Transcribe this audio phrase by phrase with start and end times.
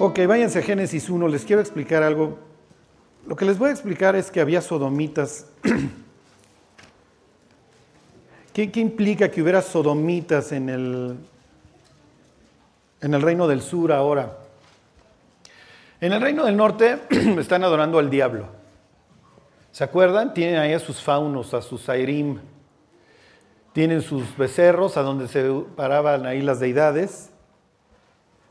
[0.00, 2.38] Ok, váyanse a Génesis 1, les quiero explicar algo.
[3.26, 5.46] Lo que les voy a explicar es que había sodomitas.
[8.52, 11.16] ¿Qué, qué implica que hubiera sodomitas en el,
[13.00, 14.38] en el reino del sur ahora?
[16.00, 18.46] En el reino del norte están adorando al diablo.
[19.72, 20.32] ¿Se acuerdan?
[20.32, 22.38] Tienen ahí a sus faunos, a sus airim.
[23.72, 27.32] Tienen sus becerros a donde se paraban ahí las deidades.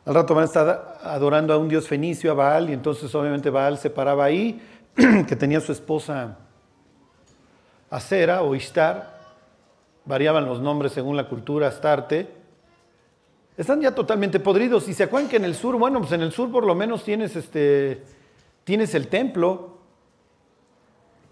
[0.07, 3.49] Al rato van a estar adorando a un dios fenicio, a Baal, y entonces obviamente
[3.49, 4.61] Baal se paraba ahí,
[4.95, 6.37] que tenía su esposa
[7.89, 9.17] Acera o Ishtar.
[10.05, 12.29] Variaban los nombres según la cultura, Astarte.
[13.57, 14.87] Están ya totalmente podridos.
[14.87, 17.03] Y se acuerdan que en el sur, bueno, pues en el sur por lo menos
[17.03, 18.01] tienes, este,
[18.63, 19.77] tienes el templo.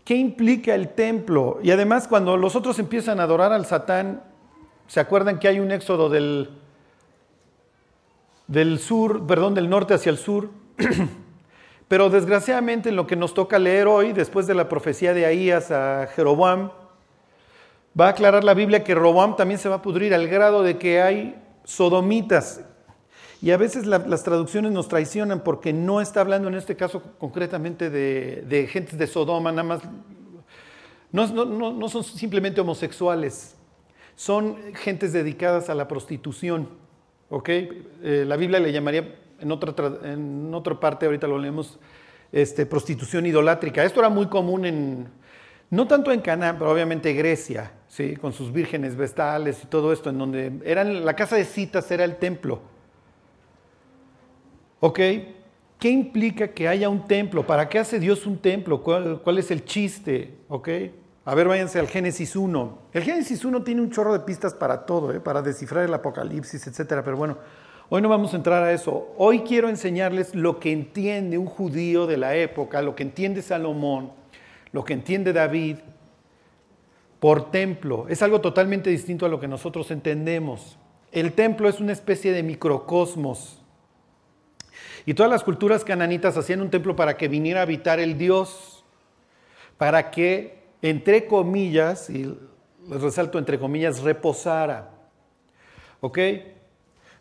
[0.03, 1.59] ¿Qué implica el templo?
[1.63, 4.21] Y además cuando los otros empiezan a adorar al Satán,
[4.87, 6.49] ¿se acuerdan que hay un éxodo del,
[8.48, 10.49] del sur, perdón, del norte hacia el sur?
[11.88, 15.71] Pero desgraciadamente en lo que nos toca leer hoy, después de la profecía de Ahías
[15.71, 16.71] a Jeroboam,
[17.99, 20.77] va a aclarar la Biblia que Roboam también se va a pudrir al grado de
[20.77, 22.62] que hay sodomitas.
[23.41, 27.90] Y a veces las traducciones nos traicionan porque no está hablando en este caso concretamente
[27.90, 29.82] de, de gentes de Sodoma, nada más.
[31.12, 33.55] No, no, no, son simplemente homosexuales,
[34.16, 36.68] son gentes dedicadas a la prostitución.
[37.29, 37.49] ¿Ok?
[37.49, 39.73] Eh, la Biblia le llamaría, en otra,
[40.04, 41.79] en otra parte, ahorita lo leemos,
[42.32, 43.84] este, prostitución idolátrica.
[43.84, 45.07] Esto era muy común en,
[45.70, 48.15] no tanto en Canaán, pero obviamente Grecia, ¿sí?
[48.15, 50.51] con sus vírgenes vestales y todo esto, en donde
[50.85, 52.62] la casa de citas era el templo.
[54.79, 54.99] ¿Ok?
[55.79, 57.45] ¿Qué implica que haya un templo?
[57.45, 58.82] ¿Para qué hace Dios un templo?
[58.82, 60.35] ¿Cuál, es el chiste?
[60.48, 60.70] ¿Ok?
[61.27, 62.79] A ver, váyanse al Génesis 1.
[62.93, 65.19] El Génesis 1 tiene un chorro de pistas para todo, ¿eh?
[65.19, 67.01] para descifrar el Apocalipsis, etc.
[67.03, 67.40] Pero bueno,
[67.90, 69.12] hoy no vamos a entrar a eso.
[69.17, 74.11] Hoy quiero enseñarles lo que entiende un judío de la época, lo que entiende Salomón,
[74.72, 75.77] lo que entiende David
[77.19, 78.05] por templo.
[78.07, 80.77] Es algo totalmente distinto a lo que nosotros entendemos.
[81.11, 83.63] El templo es una especie de microcosmos.
[85.07, 88.83] Y todas las culturas cananitas hacían un templo para que viniera a habitar el Dios,
[89.79, 92.38] para que, entre comillas, y
[92.90, 94.91] les resalto entre comillas, reposara.
[96.02, 96.19] ¿Ok?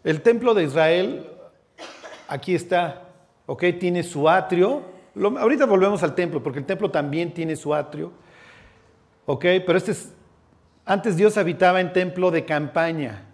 [0.02, 1.26] El templo de Israel,
[2.28, 3.08] aquí está,
[3.46, 3.64] ¿ok?
[3.80, 4.82] Tiene su atrio.
[5.16, 8.12] ahorita volvemos al templo, porque el templo también tiene su atrio.
[9.26, 9.44] ¿Ok?
[9.64, 10.12] Pero este es,
[10.84, 13.24] antes Dios habitaba en templo de campaña.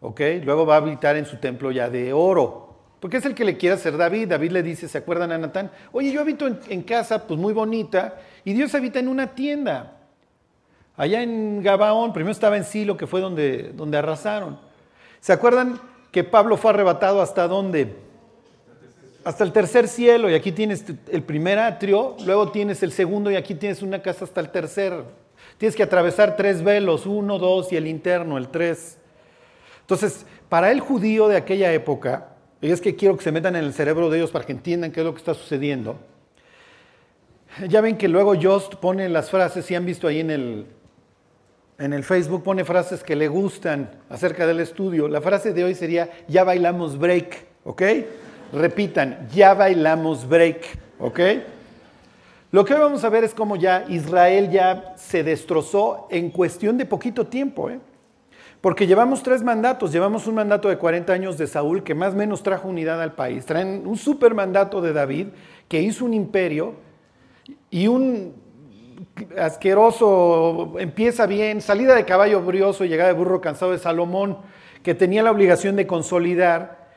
[0.00, 0.20] ¿Ok?
[0.44, 2.69] Luego va a habitar en su templo ya de oro.
[3.00, 4.28] Porque es el que le quiere hacer David.
[4.28, 5.70] David le dice, ¿se acuerdan a Natán?
[5.90, 9.96] Oye, yo habito en, casa, pues muy bonita, y Dios habita en una tienda.
[10.96, 14.58] Allá en Gabaón, primero estaba en Silo, que fue donde, donde arrasaron.
[15.20, 15.80] ¿Se acuerdan
[16.12, 17.96] que Pablo fue arrebatado hasta dónde?
[19.24, 23.36] Hasta el tercer cielo, y aquí tienes el primer atrio, luego tienes el segundo, y
[23.36, 25.04] aquí tienes una casa hasta el tercer.
[25.56, 28.98] Tienes que atravesar tres velos, uno, dos y el interno, el tres.
[29.80, 32.29] Entonces, para el judío de aquella época,
[32.62, 34.92] y es que quiero que se metan en el cerebro de ellos para que entiendan
[34.92, 35.96] qué es lo que está sucediendo.
[37.68, 40.66] Ya ven que luego Jost pone las frases, si han visto ahí en el,
[41.78, 45.08] en el Facebook, pone frases que le gustan acerca del estudio.
[45.08, 47.82] La frase de hoy sería, ya bailamos break, ¿ok?
[48.52, 51.20] Repitan, ya bailamos break, ¿ok?
[52.52, 56.76] Lo que hoy vamos a ver es cómo ya Israel ya se destrozó en cuestión
[56.76, 57.80] de poquito tiempo, ¿eh?
[58.60, 59.92] Porque llevamos tres mandatos.
[59.92, 63.14] Llevamos un mandato de 40 años de Saúl que más o menos trajo unidad al
[63.14, 63.46] país.
[63.46, 65.28] Traen un super mandato de David
[65.68, 66.74] que hizo un imperio
[67.70, 68.34] y un
[69.38, 74.38] asqueroso, empieza bien, salida de caballo brioso y llegada de burro cansado de Salomón,
[74.82, 76.90] que tenía la obligación de consolidar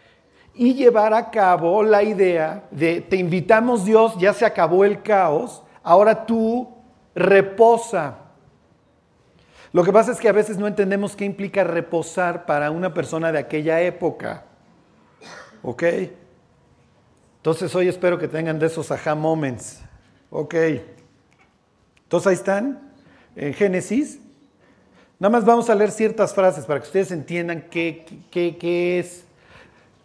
[0.54, 5.64] y llevar a cabo la idea de te invitamos Dios, ya se acabó el caos,
[5.82, 6.70] ahora tú
[7.16, 8.23] reposa
[9.74, 13.32] lo que pasa es que a veces no entendemos qué implica reposar para una persona
[13.32, 14.46] de aquella época.
[15.64, 15.84] ¿Ok?
[17.38, 19.82] Entonces hoy espero que tengan de esos aha moments.
[20.30, 20.54] Ok.
[22.04, 22.94] Entonces ahí están,
[23.36, 24.20] en Génesis.
[25.18, 29.26] Nada más vamos a leer ciertas frases para que ustedes entiendan qué, qué, qué es.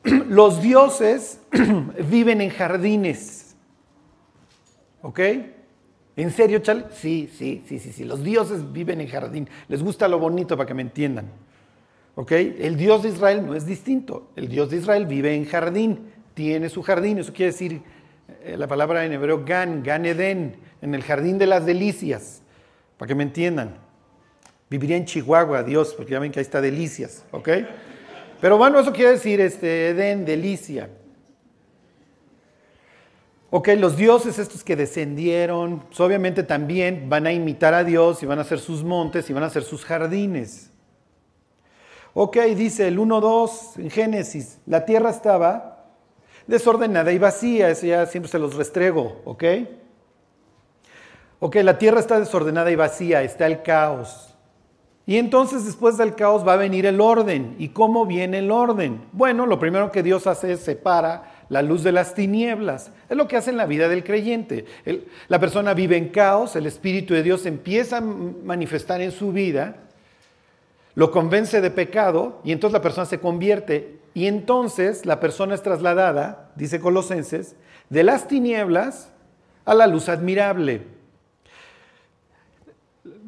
[0.28, 1.40] Los dioses
[2.08, 3.54] viven en jardines.
[5.02, 5.20] ¿Ok?
[6.18, 6.86] ¿En serio, Chale?
[6.90, 8.02] Sí, sí, sí, sí, sí.
[8.02, 9.48] Los dioses viven en jardín.
[9.68, 11.30] Les gusta lo bonito para que me entiendan.
[12.16, 12.32] ¿Ok?
[12.32, 14.32] El Dios de Israel no es distinto.
[14.34, 16.10] El Dios de Israel vive en jardín.
[16.34, 17.18] Tiene su jardín.
[17.18, 17.82] Eso quiere decir
[18.42, 22.42] eh, la palabra en hebreo gan, gan eden, en el jardín de las delicias.
[22.96, 23.76] Para que me entiendan.
[24.68, 27.24] Viviría en Chihuahua, Dios, porque ya ven que ahí está delicias.
[27.30, 27.48] ¿Ok?
[28.40, 30.90] Pero bueno, eso quiere decir este, Edén, delicia.
[33.50, 38.26] Ok, los dioses estos que descendieron, pues obviamente también van a imitar a Dios y
[38.26, 40.70] van a hacer sus montes y van a hacer sus jardines.
[42.12, 45.86] Ok, dice el 1.2 en Génesis, la tierra estaba
[46.46, 49.44] desordenada y vacía, eso ya siempre se los restrego, ok.
[51.40, 54.34] Ok, la tierra está desordenada y vacía, está el caos.
[55.06, 57.56] Y entonces después del caos va a venir el orden.
[57.58, 59.06] ¿Y cómo viene el orden?
[59.12, 62.90] Bueno, lo primero que Dios hace es separa la luz de las tinieblas.
[63.08, 64.66] Es lo que hace en la vida del creyente.
[65.28, 69.76] la persona vive en caos, el Espíritu de Dios empieza a manifestar en su vida,
[70.94, 73.98] lo convence de pecado y entonces la persona se convierte.
[74.14, 77.54] Y entonces la persona es trasladada, dice Colosenses,
[77.88, 79.10] de las tinieblas
[79.64, 80.82] a la luz admirable.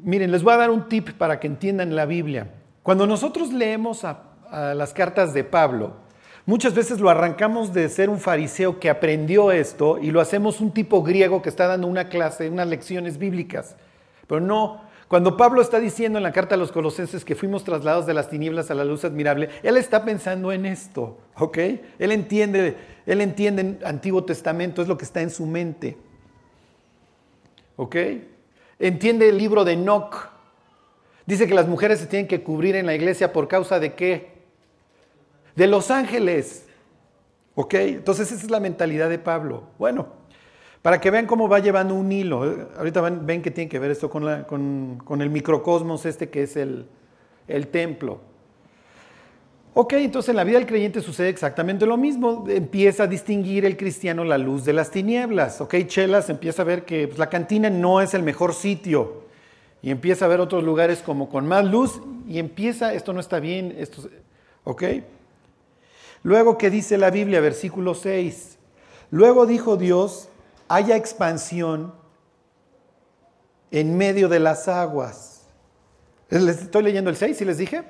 [0.03, 2.51] Miren, les voy a dar un tip para que entiendan la Biblia.
[2.83, 5.95] Cuando nosotros leemos a las cartas de Pablo,
[6.50, 10.73] Muchas veces lo arrancamos de ser un fariseo que aprendió esto y lo hacemos un
[10.73, 13.76] tipo griego que está dando una clase, unas lecciones bíblicas.
[14.26, 18.05] Pero no, cuando Pablo está diciendo en la carta a los colosenses que fuimos trasladados
[18.05, 21.56] de las tinieblas a la luz admirable, él está pensando en esto, ¿ok?
[22.00, 22.76] Él entiende,
[23.06, 25.99] él entiende en Antiguo Testamento, es lo que está en su mente,
[27.76, 27.94] ¿ok?
[28.81, 30.31] Entiende el libro de Enoch.
[31.26, 34.40] Dice que las mujeres se tienen que cubrir en la iglesia por causa de qué?
[35.61, 36.65] De los ángeles.
[37.55, 37.75] ¿Ok?
[37.75, 39.65] Entonces esa es la mentalidad de Pablo.
[39.79, 40.07] Bueno,
[40.81, 42.51] para que vean cómo va llevando un hilo.
[42.51, 42.67] ¿eh?
[42.79, 46.87] Ahorita ven, que tiene que ver esto con, el microcosmos este que es el,
[47.71, 48.23] templo.
[49.75, 52.47] Ok, entonces en la vida del creyente sucede exactamente lo mismo.
[52.49, 55.61] Empieza a distinguir el cristiano la luz de las tinieblas.
[55.61, 59.25] Ok, Chelas empieza a ver que pues, la cantina no es el mejor sitio.
[59.83, 62.01] Y empieza a ver otros lugares como con más luz.
[62.27, 64.09] Y empieza, esto no está bien, esto,
[64.65, 64.85] ok.
[66.23, 68.59] Luego que dice la Biblia, versículo 6,
[69.11, 70.29] luego dijo Dios,
[70.69, 71.95] haya expansión
[73.71, 75.49] en medio de las aguas.
[76.29, 77.85] Les estoy leyendo el 6, ¿y les dije?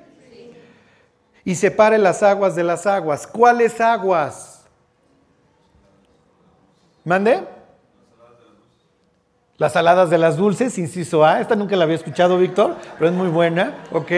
[1.43, 3.27] Y separe las aguas de las aguas.
[3.27, 4.63] ¿Cuáles aguas?
[7.03, 7.43] ¿Mande?
[9.57, 11.41] Las saladas de las dulces, inciso A.
[11.41, 13.83] Esta nunca la había escuchado, Víctor, pero es muy buena.
[13.91, 14.11] ¿Ok?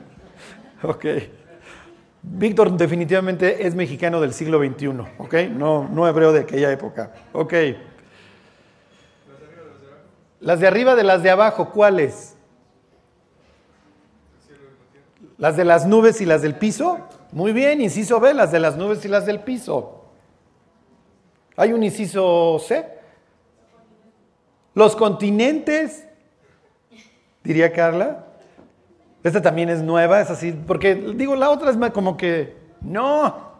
[0.82, 1.04] ok.
[2.22, 4.88] Víctor definitivamente es mexicano del siglo XXI,
[5.18, 5.34] ¿ok?
[5.50, 7.54] No, no hebreo de aquella época, ¿ok?
[10.40, 12.36] Las de arriba de las de abajo, ¿cuáles?
[15.38, 16.98] Las de las nubes y las del piso.
[17.32, 20.04] Muy bien, inciso B, las de las nubes y las del piso.
[21.56, 22.86] ¿Hay un inciso C?
[24.74, 26.06] Los continentes,
[27.42, 28.26] diría Carla.
[29.22, 33.50] Esta también es nueva, es así, porque digo, la otra es como que, no,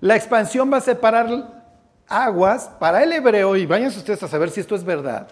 [0.00, 1.64] la expansión va a separar
[2.08, 5.28] aguas para el hebreo, y váyanse ustedes a saber si esto es verdad.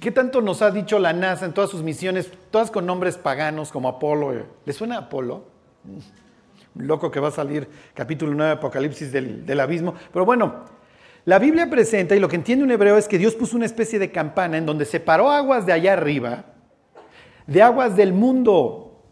[0.00, 3.72] ¿Qué tanto nos ha dicho la NASA en todas sus misiones, todas con nombres paganos
[3.72, 4.46] como Apolo?
[4.64, 5.44] ¿Le suena Apolo?
[5.84, 9.94] Un loco que va a salir, capítulo 9 de Apocalipsis del, del abismo.
[10.12, 10.64] Pero bueno,
[11.24, 13.98] la Biblia presenta, y lo que entiende un hebreo es que Dios puso una especie
[13.98, 16.51] de campana en donde separó aguas de allá arriba
[17.46, 19.02] de aguas del mundo.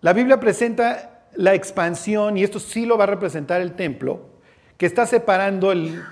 [0.00, 4.20] La Biblia presenta la expansión, y esto sí lo va a representar el templo,
[4.76, 6.02] que está separando el,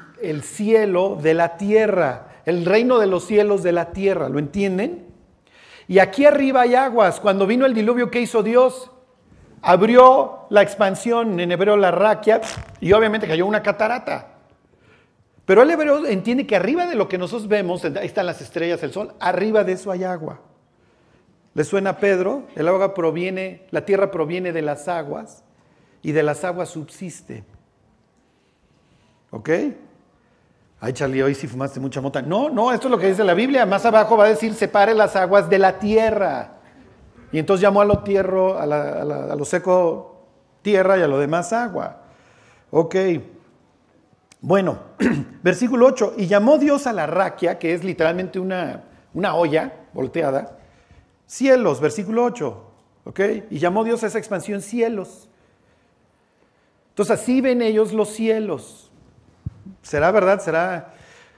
[0.42, 5.06] cielo de la tierra, el reino de los cielos de la tierra, ¿lo entienden?
[5.88, 7.20] Y aquí arriba hay aguas.
[7.20, 8.90] Cuando vino el diluvio, ¿qué hizo Dios?
[9.62, 12.40] Abrió la expansión, en hebreo la raquia,
[12.80, 14.28] y obviamente cayó una catarata.
[15.44, 18.82] Pero el hebreo entiende que arriba de lo que nosotros vemos, ahí están las estrellas,
[18.84, 20.40] el sol, arriba de eso hay agua.
[21.60, 22.44] ¿Le suena a Pedro?
[22.56, 25.44] El agua proviene, la tierra proviene de las aguas
[26.00, 27.44] y de las aguas subsiste.
[29.30, 29.50] ¿Ok?
[30.80, 32.22] Ay, Charlie, hoy sí fumaste mucha mota.
[32.22, 33.66] No, no, esto es lo que dice la Biblia.
[33.66, 36.52] Más abajo va a decir, separe las aguas de la tierra.
[37.30, 40.28] Y entonces llamó a lo tierro, a, lo seco
[40.62, 42.04] tierra y a lo demás agua.
[42.70, 42.96] Ok.
[44.40, 44.78] Bueno,
[45.42, 46.14] versículo 8.
[46.16, 50.56] Y llamó Dios a la raquia, que es literalmente una, una olla volteada,
[51.30, 52.62] Cielos, versículo 8.
[53.04, 53.20] ¿Ok?
[53.50, 55.28] Y llamó Dios a esa expansión cielos.
[56.88, 58.90] Entonces así ven ellos los cielos.
[59.80, 60.40] ¿Será verdad?
[60.40, 60.92] ¿Será?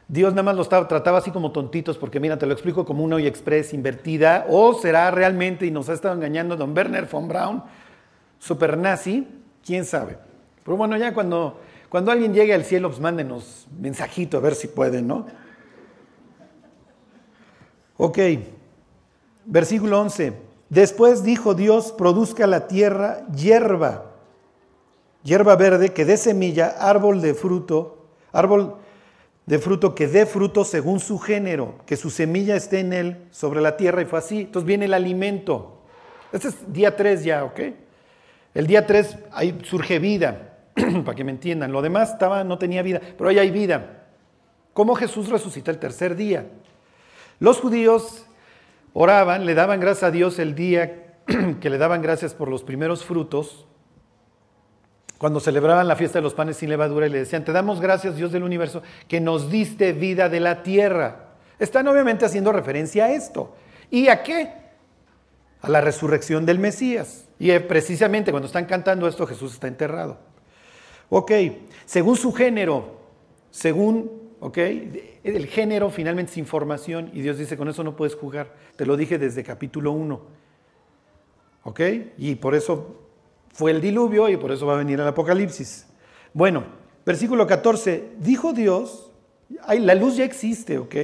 [0.08, 3.16] Dios nada más los trataba así como tontitos porque mira, te lo explico como una
[3.16, 4.46] hoy express invertida.
[4.48, 7.62] ¿O será realmente y nos ha estado engañando don Werner von Braun,
[8.38, 9.28] super nazi?
[9.62, 10.16] ¿Quién sabe?
[10.64, 14.68] Pero bueno, ya cuando, cuando alguien llegue al cielo, pues mándenos mensajito a ver si
[14.68, 15.26] pueden, ¿no?
[17.98, 18.18] Ok.
[19.44, 20.32] Versículo 11.
[20.68, 24.12] Después dijo Dios, produzca la tierra hierba,
[25.22, 28.76] hierba verde que dé semilla, árbol de fruto, Árbol
[29.44, 33.60] de fruto que dé fruto según su género, que su semilla esté en él sobre
[33.60, 34.40] la tierra y fue así.
[34.40, 35.82] Entonces viene el alimento.
[36.32, 37.60] Este es día 3 ya, ¿ok?
[38.54, 40.56] El día 3 ahí surge vida,
[41.04, 41.72] para que me entiendan.
[41.72, 44.04] Lo demás estaba, no tenía vida, pero ahí hay vida.
[44.72, 46.46] ¿Cómo Jesús resucita el tercer día?
[47.38, 48.24] Los judíos
[48.92, 51.14] oraban, le daban gracias a Dios el día
[51.60, 53.66] que le daban gracias por los primeros frutos,
[55.18, 58.16] cuando celebraban la fiesta de los panes sin levadura y le decían, te damos gracias
[58.16, 61.34] Dios del universo, que nos diste vida de la tierra.
[61.60, 63.54] Están obviamente haciendo referencia a esto.
[63.88, 64.52] ¿Y a qué?
[65.60, 67.28] A la resurrección del Mesías.
[67.38, 70.18] Y eh, precisamente cuando están cantando esto, Jesús está enterrado.
[71.08, 71.30] Ok,
[71.84, 73.00] según su género,
[73.52, 74.58] según, ok,
[75.24, 78.54] el género finalmente es información y Dios dice, con eso no puedes jugar.
[78.76, 80.20] Te lo dije desde capítulo 1.
[81.64, 81.80] ¿Ok?
[82.18, 82.96] Y por eso
[83.52, 85.86] fue el diluvio y por eso va a venir el Apocalipsis.
[86.34, 86.64] Bueno,
[87.06, 89.12] versículo 14, dijo Dios,
[89.68, 90.94] la luz ya existe, ¿ok?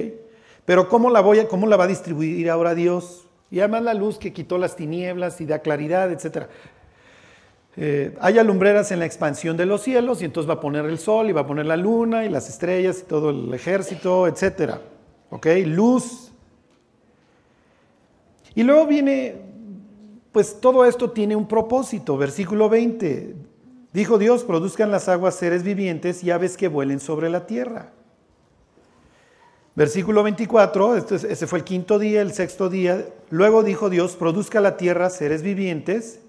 [0.65, 3.27] Pero ¿cómo la, voy ¿cómo la va a distribuir ahora Dios?
[3.51, 6.47] Y además la luz que quitó las tinieblas y da claridad, etc.
[7.77, 10.97] Eh, hay alumbreras en la expansión de los cielos y entonces va a poner el
[10.97, 14.75] sol y va a poner la luna y las estrellas y todo el ejército, etc.
[15.29, 15.47] ¿Ok?
[15.65, 16.31] Luz.
[18.55, 19.49] Y luego viene
[20.31, 22.17] pues todo esto tiene un propósito.
[22.17, 23.35] Versículo 20.
[23.93, 27.91] Dijo Dios, produzcan las aguas seres vivientes y aves que vuelen sobre la tierra.
[29.75, 33.07] Versículo 24, ese fue el quinto día, el sexto día.
[33.29, 36.19] Luego dijo Dios, produzca la tierra seres vivientes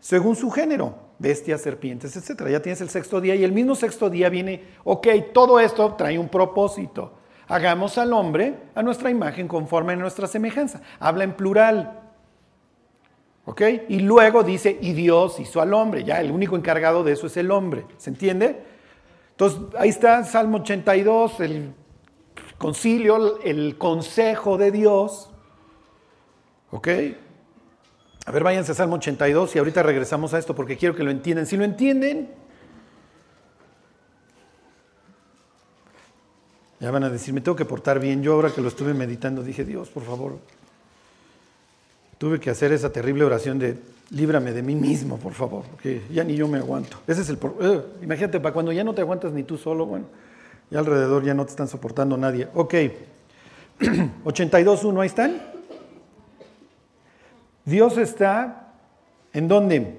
[0.00, 2.48] según su género, bestias, serpientes, etc.
[2.48, 6.18] Ya tienes el sexto día y el mismo sexto día viene, ok, todo esto trae
[6.18, 7.12] un propósito.
[7.46, 10.80] Hagamos al hombre a nuestra imagen conforme a nuestra semejanza.
[10.98, 12.00] Habla en plural.
[13.44, 13.62] ¿Ok?
[13.88, 16.04] Y luego dice, y Dios hizo al hombre.
[16.04, 17.84] Ya el único encargado de eso es el hombre.
[17.96, 18.62] ¿Se entiende?
[19.32, 21.74] Entonces, ahí está Salmo 82, el
[22.56, 25.30] concilio, el consejo de Dios.
[26.70, 26.88] ¿Ok?
[28.26, 31.10] A ver, váyanse a Salmo 82 y ahorita regresamos a esto porque quiero que lo
[31.10, 31.46] entiendan.
[31.46, 32.28] Si lo entienden,
[36.80, 38.22] ya van a decir, me tengo que portar bien.
[38.22, 40.38] Yo ahora que lo estuve meditando dije, Dios, por favor,
[42.18, 43.78] tuve que hacer esa terrible oración de
[44.10, 46.98] líbrame de mí mismo, por favor, porque ya ni yo me aguanto.
[47.06, 50.06] Ese es el eh, imagínate, para cuando ya no te aguantas ni tú solo, bueno,
[50.70, 52.48] ya alrededor ya no te están soportando nadie.
[52.54, 52.74] Ok,
[54.24, 55.59] 82.1, ahí están.
[57.70, 58.74] Dios está,
[59.32, 59.98] ¿en dónde?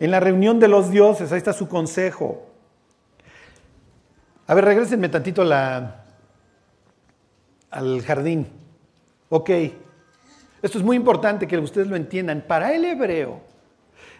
[0.00, 2.46] En la reunión de los dioses, ahí está su consejo.
[4.46, 5.42] A ver, regresenme tantito
[7.70, 8.48] al jardín.
[9.28, 9.50] Ok,
[10.62, 12.44] esto es muy importante que ustedes lo entiendan.
[12.46, 13.40] Para el hebreo,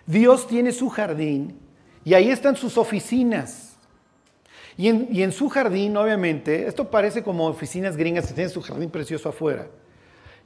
[0.07, 1.59] Dios tiene su jardín
[2.05, 3.77] y ahí están sus oficinas.
[4.77, 4.89] Y
[5.23, 9.69] en, su jardín, obviamente, esto parece como oficinas gringas que tienen su jardín precioso afuera.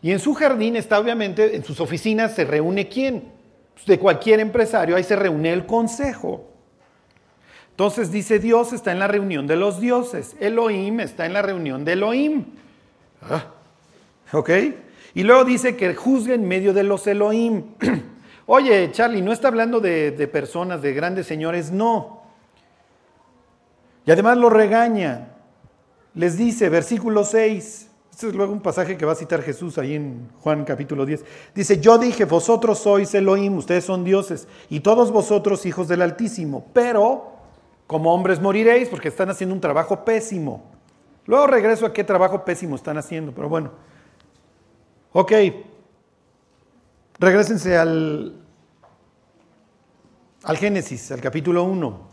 [0.01, 3.33] Y en su jardín está, obviamente, en sus oficinas se reúne quién?
[3.75, 6.49] Pues de cualquier empresario, ahí se reúne el consejo.
[7.71, 11.85] Entonces dice Dios está en la reunión de los dioses, Elohim está en la reunión
[11.85, 12.45] de Elohim.
[13.23, 13.47] Ah,
[14.33, 14.51] ¿Ok?
[15.15, 17.75] Y luego dice que juzgue en medio de los Elohim.
[18.47, 22.23] Oye, Charlie, no está hablando de, personas, de grandes señores, no.
[24.07, 25.35] Y además lo regaña.
[26.15, 27.88] Les dice, versículo 6,
[28.19, 31.25] este es luego un pasaje que va a citar Jesús ahí en Juan capítulo 10.
[31.55, 36.67] Dice, yo dije, vosotros sois Elohim, ustedes son dioses, y todos vosotros hijos del Altísimo,
[36.73, 37.35] pero
[37.87, 40.65] como hombres moriréis porque están haciendo un trabajo pésimo.
[41.27, 43.71] Luego regreso a qué trabajo pésimo están haciendo, pero bueno.
[45.13, 45.33] Ok,
[47.21, 48.35] regresense al,
[50.43, 52.08] al Génesis, al capítulo 1.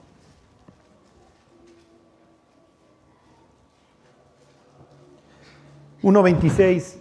[6.11, 6.97] Veintiséis.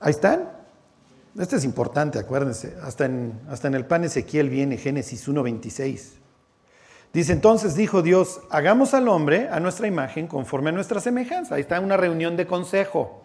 [0.00, 0.50] Ahí están.
[1.38, 2.76] Este es importante, acuérdense.
[2.82, 6.18] Hasta en, hasta en el pan Ezequiel viene Génesis 1.26.
[7.12, 11.54] Dice entonces, dijo Dios, hagamos al hombre a nuestra imagen conforme a nuestra semejanza.
[11.54, 13.24] Ahí está una reunión de consejo.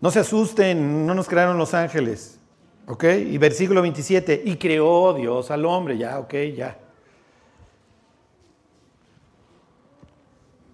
[0.00, 2.38] No se asusten, no nos crearon los ángeles.
[2.86, 3.04] ¿Ok?
[3.04, 6.78] Y versículo 27, y creó Dios al hombre, ya, ok, ya.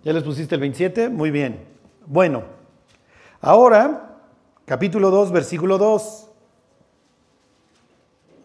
[0.04, 1.09] ¿Ya les pusiste el 27?
[1.09, 1.64] Muy bien.
[2.06, 2.42] Bueno,
[3.40, 4.18] ahora,
[4.64, 6.28] capítulo 2, versículo 2.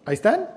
[0.05, 0.49] Ahí están.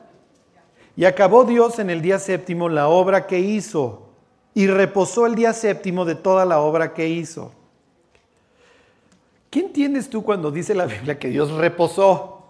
[0.96, 4.10] Y acabó Dios en el día séptimo la obra que hizo,
[4.52, 7.52] y reposó el día séptimo de toda la obra que hizo.
[9.48, 12.44] ¿Qué entiendes tú cuando dice la Biblia que Dios reposó?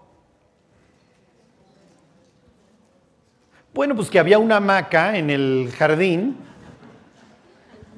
[3.73, 6.50] Bueno, pues que había una hamaca en el jardín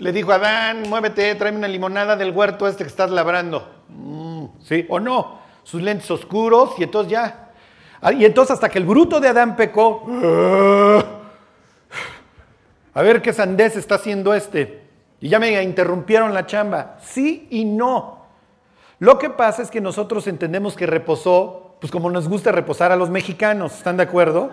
[0.02, 3.84] le dijo a Adán, muévete, tráeme una limonada del huerto este que estás labrando.
[3.88, 5.38] Mm, ¿Sí o no?
[5.62, 7.50] Sus lentes oscuros y entonces ya.
[8.00, 10.04] Ah, y entonces hasta que el bruto de Adán pecó.
[12.94, 14.82] A ver qué sandez está haciendo este.
[15.20, 16.98] Y ya me interrumpieron la chamba.
[17.00, 18.26] Sí y no.
[18.98, 22.96] Lo que pasa es que nosotros entendemos que reposó, pues como nos gusta reposar a
[22.96, 24.50] los mexicanos, ¿están de acuerdo?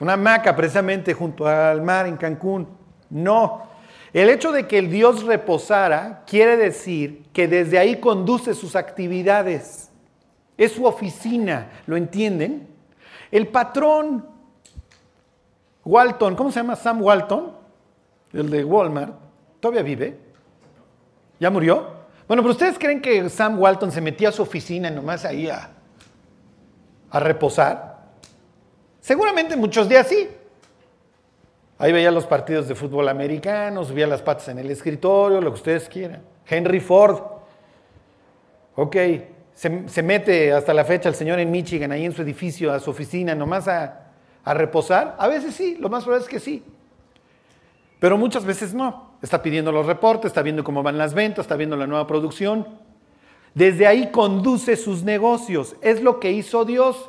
[0.00, 2.66] Una hamaca precisamente junto al mar en Cancún.
[3.10, 3.68] No.
[4.12, 9.90] El hecho de que el Dios reposara quiere decir que desde ahí conduce sus actividades.
[10.56, 12.68] Es su oficina, ¿lo entienden?
[13.30, 14.26] El patrón
[15.84, 16.76] Walton, ¿cómo se llama?
[16.76, 17.52] Sam Walton,
[18.32, 19.14] el de Walmart,
[19.60, 20.18] ¿todavía vive?
[21.38, 22.00] ¿Ya murió?
[22.28, 25.70] Bueno, pero ustedes creen que Sam Walton se metía a su oficina nomás ahí a,
[27.10, 28.00] a reposar.
[29.00, 30.28] Seguramente muchos días sí.
[31.80, 35.54] Ahí veía los partidos de fútbol americano, subía las patas en el escritorio, lo que
[35.54, 36.20] ustedes quieran.
[36.46, 37.22] Henry Ford.
[38.76, 38.96] Ok,
[39.54, 42.90] se, mete hasta la fecha el señor en Michigan, ahí en su edificio, a su
[42.90, 44.08] oficina, nomás a,
[44.44, 45.16] a reposar.
[45.18, 46.62] A veces sí, lo más probable es que sí.
[47.98, 49.12] Pero muchas veces no.
[49.22, 52.68] Está pidiendo los reportes, está viendo cómo van las ventas, está viendo la nueva producción.
[53.54, 55.76] Desde ahí conduce sus negocios.
[55.80, 57.08] Es lo que hizo Dios.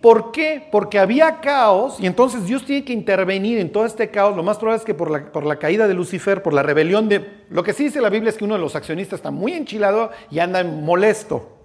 [0.00, 0.66] ¿Por qué?
[0.72, 4.34] Porque había caos y entonces Dios tiene que intervenir en todo este caos.
[4.34, 7.44] Lo más probable es que por la, caída de Lucifer, por la rebelión de...
[7.50, 10.10] Lo que sí dice la Biblia es que uno de los accionistas está muy enchilado
[10.30, 11.58] y anda molesto.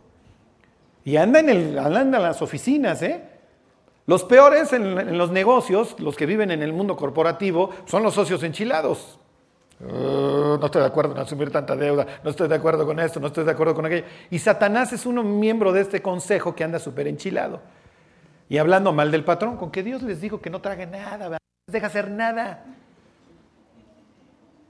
[1.06, 3.22] Y anda en, el, anda en las oficinas, ¿eh?
[4.08, 8.44] Los peores en, los negocios, los que viven en el mundo corporativo, son los socios
[8.44, 9.20] enchilados.
[9.80, 13.20] Uh, no estoy de acuerdo en asumir tanta deuda, no estoy de acuerdo con esto,
[13.20, 14.06] no estoy de acuerdo con aquello.
[14.30, 17.62] Y Satanás es uno miembro de este consejo que anda súper enchilado.
[18.48, 21.38] Y hablando mal del patrón, con que Dios les dijo que no trague nada, no
[21.68, 22.64] les deja hacer nada.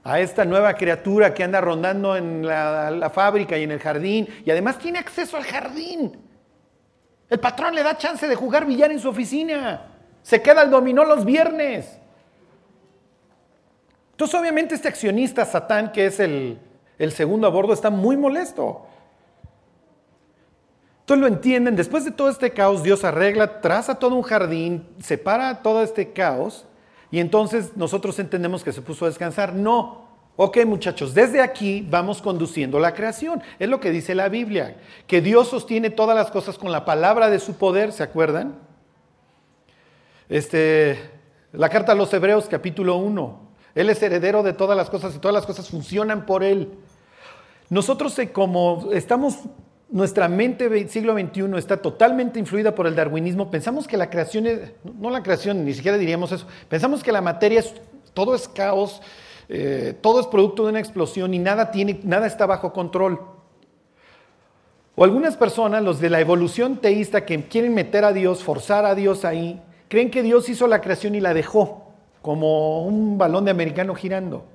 [0.02, 4.50] A esta nueva criatura que anda rondando en la, fábrica y en el jardín, y
[4.50, 6.16] además tiene acceso al jardín.
[7.28, 9.88] El patrón le da chance de jugar billar en su oficina.
[10.22, 11.98] Se queda el dominó los viernes.
[14.12, 16.58] Entonces, obviamente, este accionista Satán, que es el,
[16.98, 18.86] el segundo a bordo, está muy molesto.
[21.06, 25.62] Entonces lo entienden, después de todo este caos, Dios arregla, traza todo un jardín, separa
[25.62, 26.66] todo este caos
[27.12, 29.54] y entonces nosotros entendemos que se puso a descansar.
[29.54, 33.40] No, ok muchachos, desde aquí vamos conduciendo la creación.
[33.60, 37.30] Es lo que dice la Biblia, que Dios sostiene todas las cosas con la palabra
[37.30, 38.58] de su poder, ¿se acuerdan?
[40.28, 40.98] Este,
[41.52, 43.46] la carta a los Hebreos capítulo 1.
[43.76, 46.72] Él es heredero de todas las cosas y todas las cosas funcionan por Él.
[47.70, 49.38] Nosotros eh, como estamos
[49.88, 53.50] nuestra mente del siglo XXI está totalmente influida por el darwinismo.
[53.50, 57.20] Pensamos que la creación es, no la creación, ni siquiera diríamos eso, pensamos que la
[57.20, 57.74] materia es,
[58.12, 59.00] todo es caos,
[59.48, 63.20] eh, todo es producto de una explosión y nada, tiene, nada está bajo control.
[64.96, 68.94] O algunas personas, los de la evolución teísta, que quieren meter a Dios, forzar a
[68.94, 73.50] Dios ahí, creen que Dios hizo la creación y la dejó, como un balón de
[73.50, 74.46] americano girando.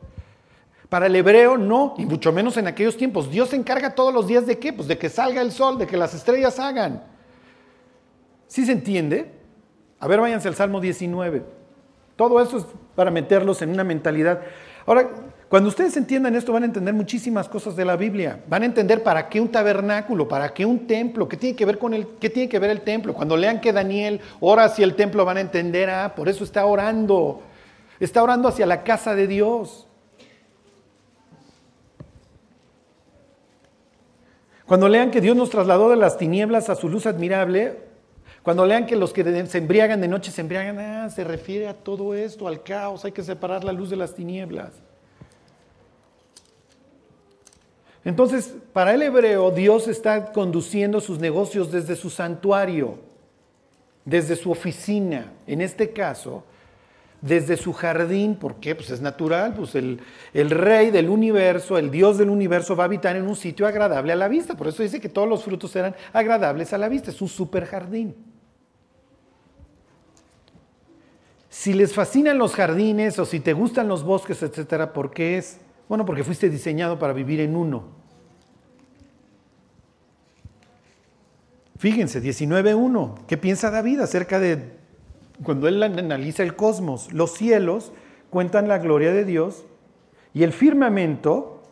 [0.91, 3.31] Para el hebreo no, y mucho menos en aquellos tiempos.
[3.31, 4.73] Dios se encarga todos los días de qué?
[4.73, 7.01] Pues de que salga el sol, de que las estrellas hagan.
[8.47, 9.31] ¿Sí se entiende?
[10.01, 11.45] A ver, váyanse al Salmo 19.
[12.17, 14.41] Todo eso es para meterlos en una mentalidad.
[14.85, 15.09] Ahora,
[15.47, 18.43] cuando ustedes entiendan esto, van a entender muchísimas cosas de la Biblia.
[18.49, 21.77] Van a entender para qué un tabernáculo, para qué un templo, qué tiene que ver
[21.77, 23.13] con el, qué tiene que ver el templo.
[23.13, 26.65] Cuando lean que Daniel ora hacia el templo, van a entender, ah, por eso está
[26.65, 27.43] orando.
[27.97, 29.87] Está orando hacia la casa de Dios.
[34.71, 37.75] Cuando lean que Dios nos trasladó de las tinieblas a su luz admirable,
[38.41, 41.73] cuando lean que los que se embriagan de noche se embriagan, ah, se refiere a
[41.73, 44.71] todo esto, al caos, hay que separar la luz de las tinieblas.
[48.05, 52.97] Entonces, para el hebreo, Dios está conduciendo sus negocios desde su santuario,
[54.05, 55.33] desde su oficina.
[55.47, 56.45] En este caso,
[57.21, 58.73] desde su jardín, ¿por qué?
[58.73, 59.99] Pues es natural, pues el,
[60.33, 64.11] el, rey del universo, el Dios del universo va a habitar en un sitio agradable
[64.11, 67.11] a la vista, por eso dice que todos los frutos serán agradables a la vista,
[67.11, 68.15] es un super jardín.
[71.47, 75.59] Si les fascinan los jardines o si te gustan los bosques, etcétera, ¿por qué es?
[75.87, 77.83] Bueno, porque fuiste diseñado para vivir en uno.
[81.77, 83.25] Fíjense, 19.1.
[83.27, 84.80] ¿Qué piensa David acerca de
[85.43, 87.91] cuando él analiza el cosmos, los cielos
[88.29, 89.65] cuentan la gloria de Dios
[90.33, 91.63] y el firmamento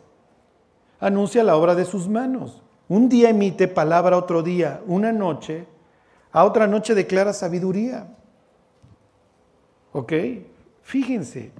[0.98, 2.62] anuncia la obra de sus manos.
[2.88, 5.66] Un día emite palabra otro día, una noche,
[6.32, 8.08] a otra noche declara sabiduría.
[9.92, 10.12] ¿Ok?
[10.82, 11.52] Fíjense.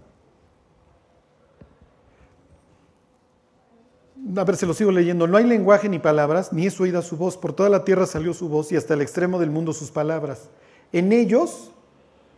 [4.36, 5.26] a ver, se lo sigo leyendo.
[5.26, 7.36] No hay lenguaje ni palabras, ni es oída su voz.
[7.36, 10.50] Por toda la tierra salió su voz y hasta el extremo del mundo sus palabras.
[10.92, 11.72] En ellos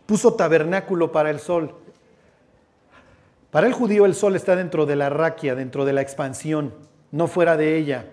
[0.05, 1.75] puso tabernáculo para el sol.
[3.51, 6.73] Para el judío el sol está dentro de la raquia, dentro de la expansión,
[7.11, 8.05] no fuera de ella.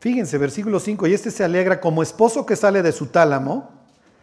[0.00, 3.70] Fíjense, versículo 5, y este se alegra como esposo que sale de su tálamo,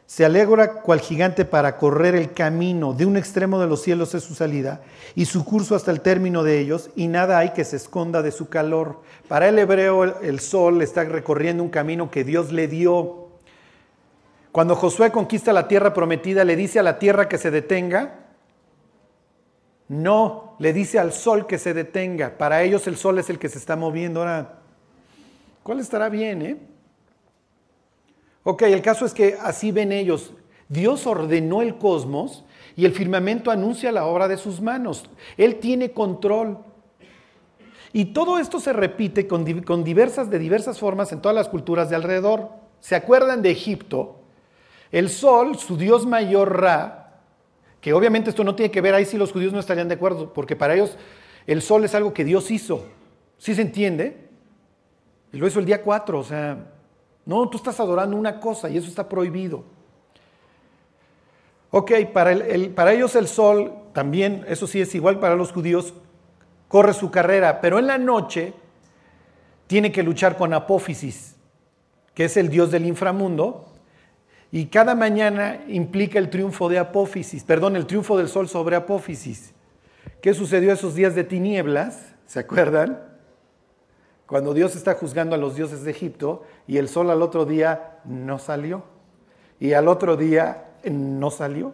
[0.07, 4.23] se alegra cual gigante para correr el camino, de un extremo de los cielos es
[4.23, 4.81] su salida,
[5.15, 8.31] y su curso hasta el término de ellos, y nada hay que se esconda de
[8.31, 9.01] su calor.
[9.27, 13.26] Para el hebreo el sol está recorriendo un camino que Dios le dio.
[14.57, 18.21] Cuando Josué conquista la tierra prometida, le dice a la tierra que se detenga.
[19.87, 22.39] No, le dice al sol que se detenga.
[22.39, 24.21] Para ellos el sol es el que se está moviendo.
[24.21, 24.57] Ahora,
[25.61, 26.57] ¿cuál estará bien, eh?
[28.41, 30.33] Ok, el caso es que así ven ellos.
[30.69, 32.43] Dios ordenó el cosmos
[32.75, 35.07] y el firmamento anuncia la obra de sus manos.
[35.37, 36.57] Él tiene control.
[37.93, 39.45] Y todo esto se repite con,
[39.83, 42.49] diversas, de diversas formas en todas las culturas de alrededor.
[42.79, 44.23] ¿Se acuerdan de Egipto?
[44.91, 47.21] El sol, su dios mayor Ra,
[47.81, 50.33] que obviamente esto no tiene que ver ahí si los judíos no estarían de acuerdo,
[50.33, 50.97] porque para ellos
[51.45, 52.85] el sol es algo que Dios hizo.
[53.37, 54.27] ¿Sí se entiende?
[55.31, 56.57] Y lo hizo el día 4, o sea,
[57.25, 59.63] no, tú estás adorando una cosa y eso está prohibido.
[61.69, 62.35] Ok, para,
[62.73, 65.93] para ellos el sol también, eso sí es igual para los judíos,
[66.67, 68.53] corre su carrera, pero en la noche
[69.67, 71.35] tiene que luchar con Apófisis,
[72.13, 73.65] que es el dios del inframundo,
[74.51, 79.53] y cada mañana implica el triunfo de Apófisis, perdón, el triunfo del sol sobre Apófisis.
[80.21, 82.13] ¿Qué sucedió esos días de tinieblas?
[82.25, 83.01] ¿Se acuerdan?
[84.25, 87.99] Cuando Dios está juzgando a los dioses de Egipto y el sol al otro día
[88.05, 88.83] no salió.
[89.59, 91.73] Y al otro día no salió.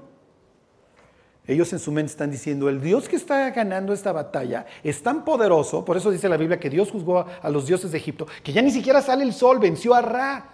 [1.45, 5.25] Ellos en su mente están diciendo, el Dios que está ganando esta batalla es tan
[5.25, 8.53] poderoso, por eso dice la Biblia que Dios juzgó a los dioses de Egipto, que
[8.53, 10.52] ya ni siquiera sale el sol, venció a Ra.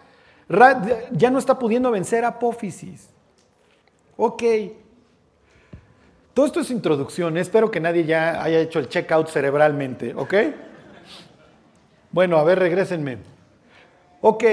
[1.12, 3.10] Ya no está pudiendo vencer Apófisis.
[4.18, 4.44] Ok.
[6.34, 10.34] Todo esto es introducción, espero que nadie ya haya hecho el checkout cerebralmente, ¿ok?
[12.12, 13.18] Bueno, a ver, regrésenme.
[14.22, 14.44] Ok,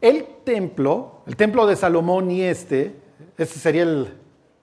[0.00, 2.94] el templo, el templo de Salomón y este,
[3.36, 4.14] este sería el,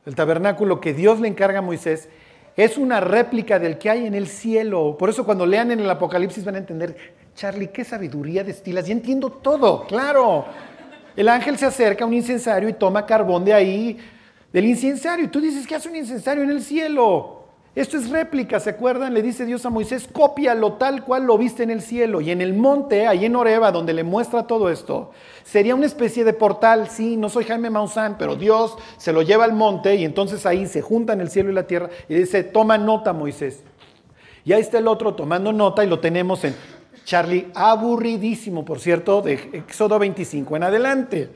[0.06, 2.10] el tabernáculo que Dios le encarga a Moisés,
[2.56, 4.96] es una réplica del que hay en el cielo.
[4.98, 8.88] Por eso cuando lean en el Apocalipsis van a entender, Charlie, qué sabiduría destilas.
[8.88, 10.46] Ya entiendo todo, claro.
[11.16, 13.98] El ángel se acerca a un incensario y toma carbón de ahí,
[14.52, 15.26] del incensario.
[15.26, 17.44] Y tú dices, ¿qué hace un incensario en el cielo?
[17.76, 19.16] Esto es réplica, ¿se acuerdan?
[19.16, 22.22] Le dice Dios a Moisés, cópialo tal cual lo viste en el cielo.
[22.22, 25.10] Y en el monte, ahí en Oreba, donde le muestra todo esto,
[25.44, 26.90] sería una especie de portal.
[26.90, 30.68] Sí, no soy Jaime Maussan, pero Dios se lo lleva al monte y entonces ahí
[30.68, 33.64] se juntan el cielo y la tierra y dice, toma nota Moisés.
[34.46, 36.56] Y ahí está el otro tomando nota y lo tenemos en
[37.06, 41.30] Charlie, aburridísimo, por cierto, de Éxodo 25 en adelante.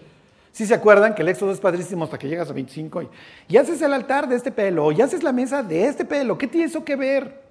[0.57, 3.03] Si se acuerdan que el éxodo es padrísimo hasta que llegas a 25
[3.47, 6.47] y, haces el altar de este pelo, y haces la mesa de este pelo, ¿qué
[6.47, 7.43] tiene eso que ver?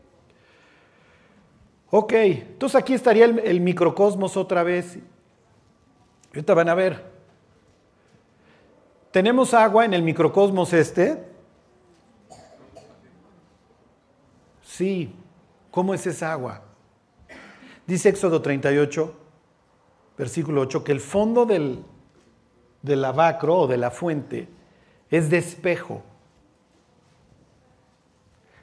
[1.89, 4.99] Ok, entonces aquí estaría el, microcosmos otra vez.
[6.31, 7.05] Ahorita van a ver.
[9.13, 11.23] Tenemos agua en el microcosmos este.
[14.63, 15.15] Sí,
[15.71, 16.61] ¿cómo es esa agua?
[17.87, 19.15] Dice Éxodo 38,
[20.19, 21.85] versículo 8, que el fondo del,
[22.83, 24.49] del lavacro o de la fuente
[25.11, 26.03] es de espejo.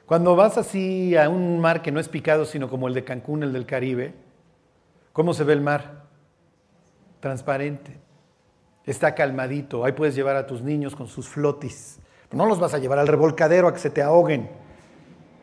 [0.04, 3.42] Cuando vas así a un mar que no es picado, sino como el de Cancún,
[3.42, 4.12] el del Caribe,
[5.14, 6.04] ¿cómo se ve el mar?
[7.20, 7.98] Transparente.
[8.84, 9.86] Está calmadito.
[9.86, 11.98] Ahí puedes llevar a tus niños con sus flotis.
[12.30, 14.50] no los vas a llevar al revolcadero a que se te ahoguen.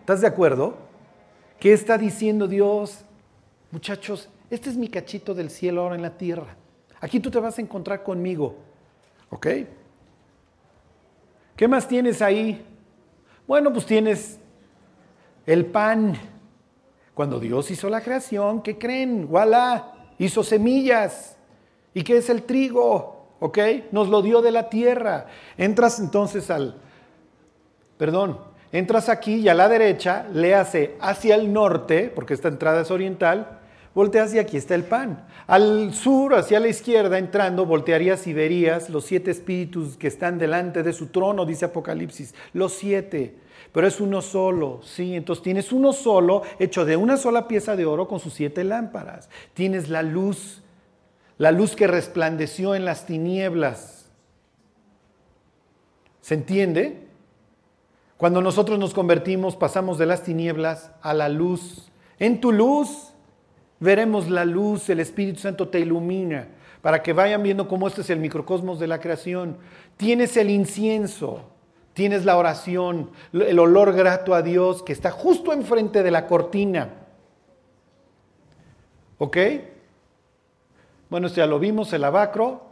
[0.01, 0.75] ¿Estás de acuerdo?
[1.59, 3.05] ¿Qué está diciendo Dios?
[3.71, 6.57] Muchachos, este es mi cachito del cielo ahora en la tierra.
[6.99, 8.57] Aquí tú te vas a encontrar conmigo.
[9.29, 9.47] ¿Ok?
[11.55, 12.65] ¿Qué más tienes ahí?
[13.47, 14.39] Bueno, pues tienes
[15.45, 16.17] el pan.
[17.13, 19.29] Cuando Dios hizo la creación, ¿qué creen?
[19.29, 19.93] ¡Voilà!
[20.17, 21.37] Hizo semillas.
[21.93, 23.27] ¿Y qué es el trigo?
[23.39, 23.57] ¿Ok?
[23.91, 25.27] Nos lo dio de la tierra.
[25.57, 26.75] Entras entonces al,
[27.97, 28.39] perdón,
[28.71, 32.91] entras aquí y a la derecha, le hace hacia el norte, porque esta entrada es
[32.91, 33.60] oriental,
[33.93, 35.25] volteas y aquí está el pan.
[35.47, 40.83] Al sur, hacia la izquierda, entrando, voltearías y verías los siete espíritus que están delante
[40.83, 43.35] de su trono, dice Apocalipsis, los siete.
[43.71, 45.15] Pero es uno solo, ¿sí?
[45.15, 49.29] Entonces tienes uno solo, hecho de una sola pieza de oro con sus siete lámparas.
[49.53, 50.61] Tienes la luz,
[51.37, 54.09] la luz que resplandeció en las tinieblas.
[56.21, 57.07] ¿Se entiende?
[58.17, 63.13] Cuando nosotros nos convertimos, pasamos de las tinieblas a la luz En tu luz
[63.81, 66.47] veremos la luz, el Espíritu Santo te ilumina
[66.81, 69.57] para que vayan viendo cómo este es el microcosmos de la creación.
[69.97, 71.41] Tienes el incienso,
[71.93, 76.89] tienes la oración, el olor grato a Dios que está justo enfrente de la cortina.
[79.17, 79.37] ¿Ok?
[81.09, 82.69] Bueno, esto ya lo vimos, el abacro.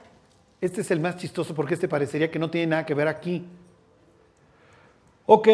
[0.62, 3.46] Este es el más chistoso porque este parecería que no tiene nada que ver aquí.
[5.26, 5.48] Ok,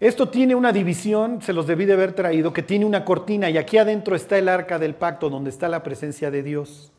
[0.00, 3.58] esto tiene una división, se los debí de haber traído, que tiene una cortina y
[3.58, 6.92] aquí adentro está el arca del pacto donde está la presencia de Dios.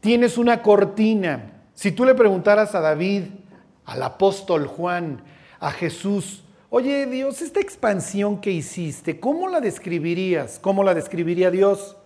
[0.00, 1.64] Tienes una cortina.
[1.74, 3.24] Si tú le preguntaras a David,
[3.84, 5.22] al apóstol Juan,
[5.58, 10.60] a Jesús, oye Dios, esta expansión que hiciste, ¿cómo la describirías?
[10.60, 11.96] ¿Cómo la describiría Dios?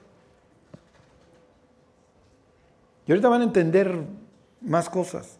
[3.07, 3.99] Y ahorita van a entender
[4.63, 5.39] más cosas.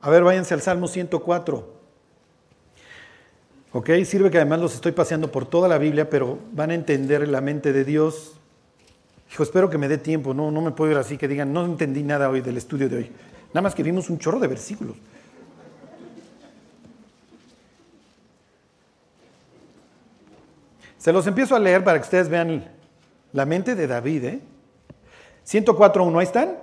[0.00, 1.75] A ver, váyanse al Salmo 104.
[3.76, 3.90] ¿Ok?
[4.06, 7.42] Sirve que además los estoy paseando por toda la Biblia, pero van a entender la
[7.42, 8.40] mente de Dios.
[9.30, 11.62] Hijo, espero que me dé tiempo, no, no me puedo ir así que digan, no
[11.66, 13.10] entendí nada hoy del estudio de hoy.
[13.48, 14.96] Nada más que vimos un chorro de versículos.
[20.96, 22.64] Se los empiezo a leer para que ustedes vean
[23.34, 24.24] la mente de David.
[24.24, 24.40] ¿eh?
[25.46, 26.56] 104.1, ahí están.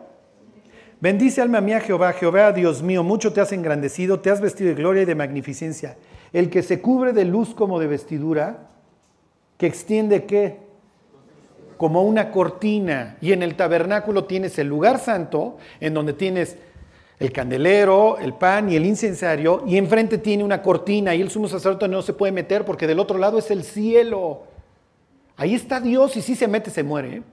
[0.99, 4.75] Bendice alma mía Jehová, Jehová Dios mío, mucho te has engrandecido, te has vestido de
[4.75, 5.95] gloria y de magnificencia.
[6.33, 8.69] El que se cubre de luz como de vestidura,
[9.57, 10.59] que extiende qué?
[11.77, 13.17] Como una cortina.
[13.21, 16.57] Y en el tabernáculo tienes el lugar santo, en donde tienes
[17.19, 21.47] el candelero, el pan y el incensario, y enfrente tiene una cortina, y el sumo
[21.47, 24.43] sacerdote no se puede meter porque del otro lado es el cielo.
[25.37, 27.17] Ahí está Dios y si se mete se muere.
[27.17, 27.23] ¿eh?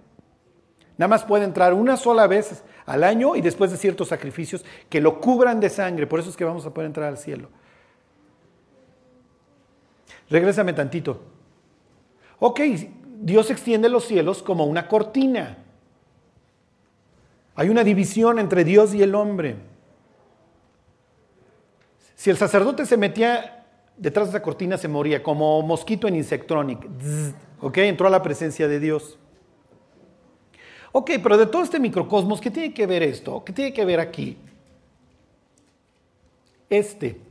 [0.96, 5.00] Nada más puede entrar una sola vez al año y después de ciertos sacrificios que
[5.00, 6.06] lo cubran de sangre.
[6.06, 7.48] Por eso es que vamos a poder entrar al cielo.
[10.30, 11.20] Regrésame tantito.
[12.38, 12.60] Ok,
[13.20, 15.58] Dios extiende los cielos como una cortina.
[17.56, 19.56] Hay una división entre Dios y el hombre.
[22.14, 23.66] Si el sacerdote se metía
[23.96, 26.86] detrás de esa cortina, se moría, como mosquito en Insectronic.
[27.60, 29.18] Ok, entró a la presencia de Dios.
[30.92, 33.44] Ok, pero de todo este microcosmos, ¿qué tiene que ver esto?
[33.44, 34.38] ¿Qué tiene que ver aquí?
[36.68, 37.29] Este.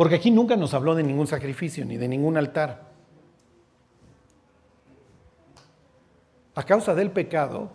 [0.00, 2.84] Porque aquí nunca nos habló de ningún sacrificio ni de ningún altar.
[6.54, 7.70] A causa del pecado,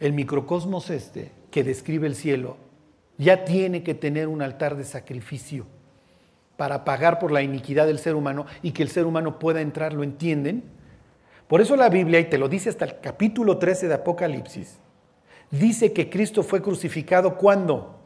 [0.00, 2.56] el microcosmos este que describe el cielo
[3.18, 5.66] ya tiene que tener un altar de sacrificio
[6.56, 9.92] para pagar por la iniquidad del ser humano y que el ser humano pueda entrar,
[9.92, 10.64] ¿lo entienden?
[11.46, 14.78] Por eso la Biblia, y te lo dice hasta el capítulo 13 de Apocalipsis,
[15.50, 17.97] dice que Cristo fue crucificado cuando?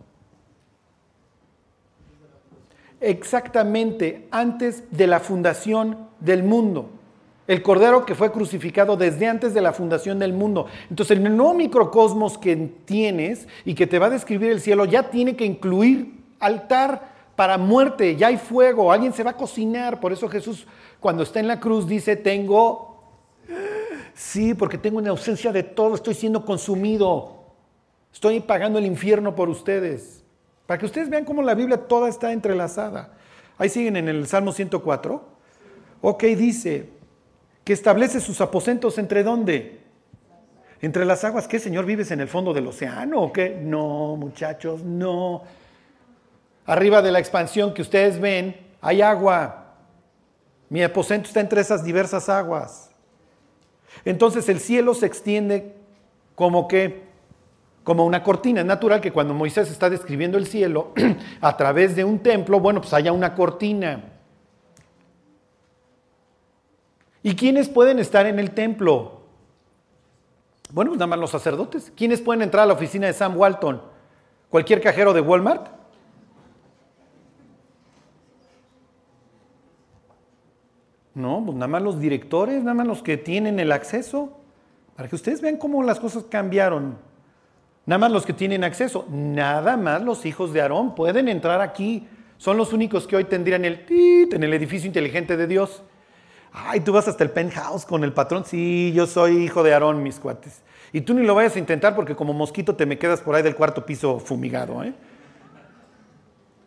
[3.03, 6.91] Exactamente antes de la fundación del mundo.
[7.47, 10.67] El Cordero que fue crucificado desde antes de la fundación del mundo.
[10.89, 15.11] Entonces el nuevo microcosmos que tienes y que te va a describir el cielo ya
[15.11, 20.01] tiene que incluir altar para muerte, ya hay fuego, alguien se va a cocinar.
[20.01, 20.67] Por eso Jesús
[21.01, 22.93] cuando está en la cruz dice, tengo
[24.15, 27.43] Sí, porque tengo una ausencia de todo, estoy siendo consumido.
[28.13, 30.22] Estoy pagando el infierno por ustedes.
[30.73, 33.11] Para que ustedes vean cómo la Biblia toda está entrelazada.
[33.59, 35.23] Ahí siguen en el Salmo 104.
[36.01, 36.89] Ok, dice
[37.63, 39.83] que establece sus aposentos entre dónde?
[40.81, 41.47] Entre las aguas.
[41.47, 43.61] ¿Qué, Señor, vives en el fondo del océano o qué?
[43.61, 45.43] No, muchachos, no.
[46.65, 49.75] Arriba de la expansión que ustedes ven, hay agua.
[50.71, 52.91] Mi aposento está entre esas diversas aguas.
[54.07, 55.75] Entonces el cielo se extiende
[56.35, 57.12] como que,
[57.85, 58.61] como una cortina.
[58.61, 60.93] Es natural que cuando Moisés está describiendo el cielo
[61.41, 64.05] a través de un templo, bueno, pues haya una cortina.
[67.23, 69.23] ¿Y quiénes pueden estar en el templo?
[70.73, 71.93] Bueno, pues nada más los sacerdotes.
[71.95, 73.83] ¿Quiénes pueden entrar a la oficina de Sam Walton?
[74.49, 75.69] ¿Cualquier cajero de Walmart?
[81.15, 84.31] No, pues nada más los directores, nada más los que tienen el acceso,
[84.97, 86.97] para que ustedes vean cómo las cosas cambiaron.
[87.85, 92.07] Nada más los que tienen acceso, nada más los hijos de Aarón pueden entrar aquí.
[92.39, 95.83] Son los únicos que hoy tendrían el tit en el edificio inteligente de Dios.
[96.53, 98.45] Ay, tú vas hasta el penthouse con el patrón.
[98.45, 100.63] Sí, yo soy hijo de Aarón, mis cuates.
[100.93, 103.43] Y tú ni lo vayas a intentar porque como mosquito te me quedas por ahí
[103.43, 104.85] del cuarto piso fumigado.
[104.85, 104.93] ¿eh?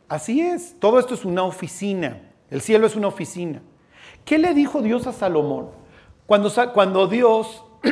[0.09, 2.21] Así es, todo esto es una oficina.
[2.49, 3.61] El cielo es una oficina.
[4.23, 5.69] ¿Qué le dijo Dios a Salomón?
[6.25, 7.63] Cuando, cuando Dios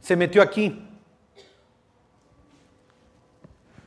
[0.00, 0.83] se metió aquí.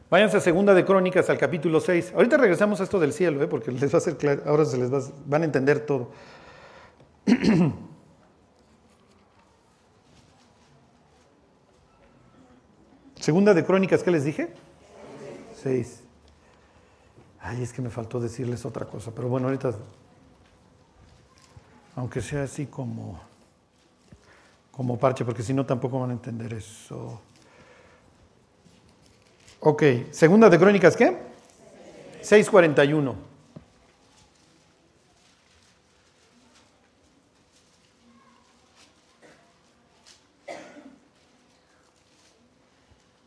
[0.10, 2.14] Váyanse a Segunda de Crónicas al capítulo 6.
[2.16, 3.48] Ahorita regresamos a esto del cielo, ¿eh?
[3.48, 6.12] porque les va a ser claro, ahora se les va, van a entender todo.
[13.16, 14.54] Segunda de Crónicas, ¿qué les dije?
[15.62, 16.04] 6.
[17.42, 19.74] Ay, es que me faltó decirles otra cosa, pero bueno, ahorita,
[21.98, 23.20] aunque sea así como,
[24.72, 27.20] como parche, porque si no tampoco van a entender eso.
[29.60, 31.18] Ok, segunda de Crónicas, ¿qué?
[32.22, 33.16] 641.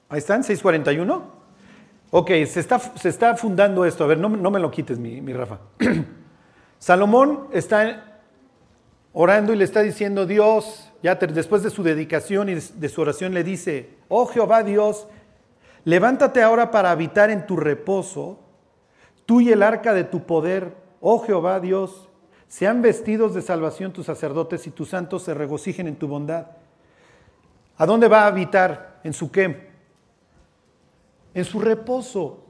[0.09, 1.40] Ahí están, 641.
[2.11, 4.05] Ok, se está, se está fundando esto.
[4.05, 5.59] A ver, no, me lo quites, mi, mi Rafa.
[6.79, 8.23] Salomón está
[9.12, 13.35] orando y le está diciendo, Dios, ya después de su dedicación y de su oración
[13.35, 15.07] le dice, oh Jehová Dios,
[15.85, 18.38] levántate ahora para habitar en tu reposo,
[19.27, 22.09] tú y el arca de tu poder, oh Jehová Dios,
[22.49, 26.47] sean vestidos de salvación tus sacerdotes y tus santos se regocijen en tu bondad.
[27.77, 29.01] ¿A dónde va a habitar?
[29.05, 29.71] ¿En su qué?
[31.35, 32.45] en su reposo.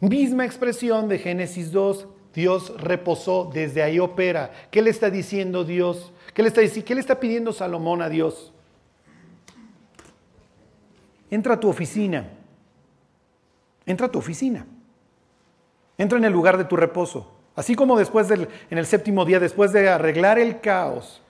[0.00, 4.52] Misma expresión de Génesis 2, Dios reposó, desde ahí opera.
[4.70, 6.12] ¿Qué le está diciendo Dios?
[6.34, 8.52] ¿Qué le está, ¿Qué le está pidiendo Salomón a Dios?
[11.30, 12.28] Entra a tu oficina.
[13.86, 14.66] Entra a tu oficina.
[15.96, 17.32] Entra en el lugar de tu reposo.
[17.56, 21.22] Así como después del, en el séptimo día, después de arreglar el caos,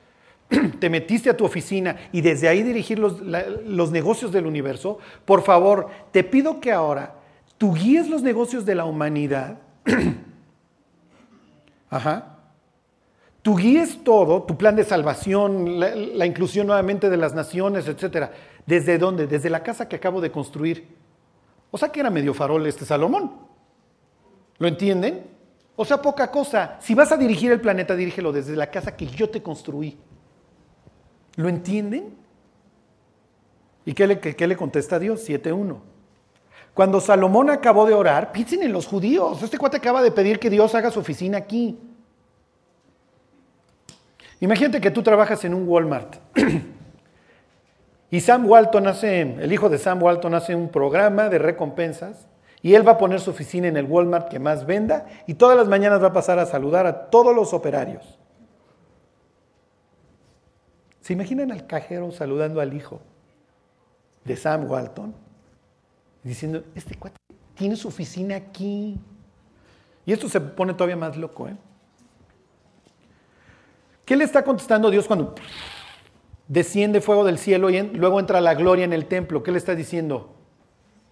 [0.79, 5.43] te metiste a tu oficina y desde ahí dirigir los, los, negocios del universo, por
[5.43, 7.15] favor, te pido que ahora
[7.57, 9.59] tú guíes los negocios de la humanidad.
[11.91, 12.38] Ajá.
[13.49, 18.31] Tú guíes todo, tu plan de salvación, la, inclusión nuevamente de las naciones, etcétera.
[18.67, 19.27] ¿Desde dónde?
[19.27, 20.87] Desde la casa que acabo de construir.
[21.71, 23.33] O sea que era medio farol este Salomón.
[24.59, 25.25] ¿Lo entienden?
[25.77, 26.77] O sea, poca cosa.
[26.83, 29.97] Si vas a dirigir el planeta, dirígelo desde la casa que yo te construí.
[31.37, 32.17] ¿Lo entienden?
[33.87, 35.27] ¿Y qué le, qué le contesta Dios?
[35.27, 35.75] 7.1.
[36.75, 39.43] Cuando Salomón acabó de orar, piensen en los judíos.
[39.43, 41.79] Este cuate acaba de pedir que Dios haga su oficina aquí.
[44.41, 46.17] Imagínate que tú trabajas en un Walmart.
[48.11, 52.29] y Sam Walton hace, el hijo de Sam Walton hace un programa de recompensas.
[52.61, 55.07] Y él va a poner su oficina en el Walmart que más venda.
[55.27, 58.19] Y todas las mañanas va a pasar a saludar a todos los operarios.
[61.01, 63.01] ¿Se imaginan al cajero saludando al hijo
[64.25, 65.15] de Sam Walton?
[66.23, 67.17] Diciendo, este cuate
[67.55, 68.99] tiene su oficina aquí.
[70.05, 71.49] Y esto se pone todavía más loco.
[71.49, 71.57] ¿eh?
[74.09, 75.35] ¿Qué le está contestando Dios cuando
[76.47, 79.43] desciende fuego del cielo y luego entra la gloria en el templo?
[79.43, 80.35] ¿Qué le está diciendo?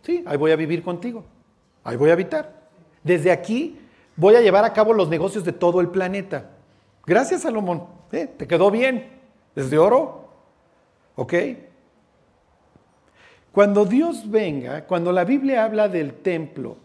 [0.01, 1.23] Sí, ahí voy a vivir contigo.
[1.85, 2.71] Ahí voy a habitar.
[3.05, 3.79] Desde aquí
[4.17, 6.53] voy a llevar a cabo los negocios de todo el planeta.
[7.05, 7.85] Gracias, Salomón.
[8.13, 8.29] ¿eh?
[8.35, 9.11] Te quedó bien.
[9.55, 10.31] ¿Es de oro?
[11.17, 11.35] ¿Ok?
[13.53, 16.79] Cuando Dios venga, cuando la Biblia habla del templo,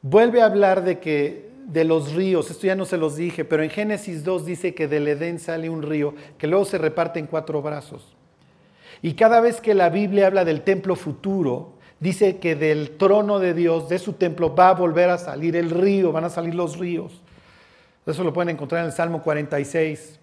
[0.00, 3.62] vuelve a hablar de que de los ríos, esto ya no se los dije, pero
[3.62, 7.26] en Génesis 2 dice que del Edén sale un río que luego se reparte en
[7.26, 8.16] cuatro brazos.
[9.02, 13.54] Y cada vez que la Biblia habla del templo futuro, dice que del trono de
[13.54, 16.78] Dios, de su templo, va a volver a salir el río, van a salir los
[16.78, 17.20] ríos.
[18.04, 20.18] Eso lo pueden encontrar en el Salmo 46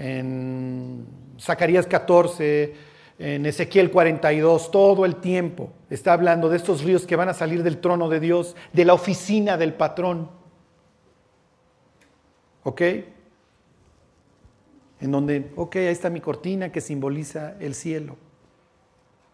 [0.00, 1.06] en
[1.38, 2.74] Zacarías 14,
[3.18, 7.62] en Ezequiel 42, todo el tiempo está hablando de estos ríos que van a salir
[7.62, 10.39] del trono de Dios, de la oficina del patrón.
[12.62, 12.82] ¿Ok?
[15.00, 18.16] En donde, ok, ahí está mi cortina que simboliza el cielo.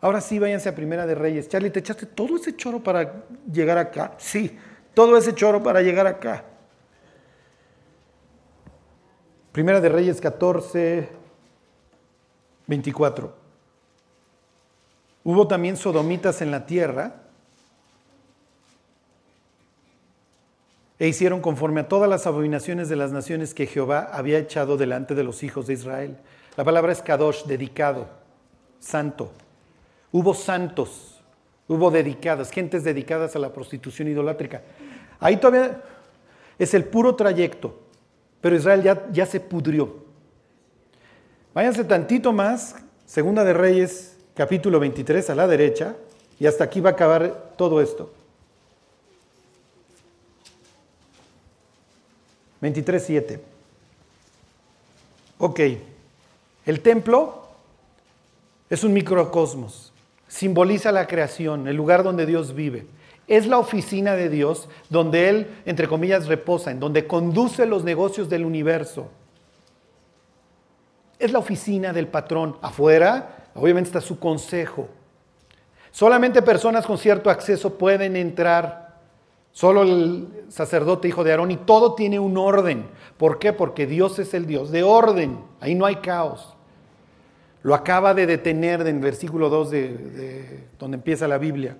[0.00, 1.48] Ahora sí, váyanse a Primera de Reyes.
[1.48, 4.14] Charlie, ¿te echaste todo ese choro para llegar acá?
[4.18, 4.56] Sí,
[4.94, 6.44] todo ese choro para llegar acá.
[9.50, 11.08] Primera de Reyes 14,
[12.66, 13.34] 24.
[15.24, 17.25] Hubo también sodomitas en la tierra
[20.98, 25.14] e hicieron conforme a todas las abominaciones de las naciones que Jehová había echado delante
[25.14, 26.16] de los hijos de Israel.
[26.56, 28.08] La palabra es kadosh, dedicado,
[28.80, 29.32] santo.
[30.12, 31.20] Hubo santos,
[31.68, 34.62] hubo dedicadas, gentes dedicadas a la prostitución idolátrica.
[35.20, 35.82] Ahí todavía
[36.58, 37.86] es el puro trayecto
[38.46, 40.04] pero Israel ya, ya se pudrió.
[41.52, 45.96] Váyanse tantito más, Segunda de Reyes, capítulo 23, a la derecha,
[46.38, 48.12] y hasta aquí va a acabar todo esto.
[52.66, 53.40] 23.7.
[55.38, 55.60] Ok,
[56.64, 57.46] el templo
[58.70, 59.92] es un microcosmos.
[60.28, 62.86] simboliza la creación, el lugar donde Dios vive.
[63.28, 68.28] Es la oficina de Dios donde Él, entre comillas, reposa, en donde conduce los negocios
[68.28, 69.08] del universo.
[71.18, 72.56] Es la oficina del patrón.
[72.60, 74.88] Afuera, obviamente, está su consejo.
[75.92, 78.85] Solamente personas con cierto acceso pueden entrar.
[79.56, 82.90] Solo el sacerdote hijo de Aarón y todo tiene un orden.
[83.16, 83.54] ¿Por qué?
[83.54, 85.38] Porque Dios es el Dios de orden.
[85.60, 86.54] Ahí no hay caos.
[87.62, 91.78] Lo acaba de detener en versículo 2 de, donde empieza la Biblia.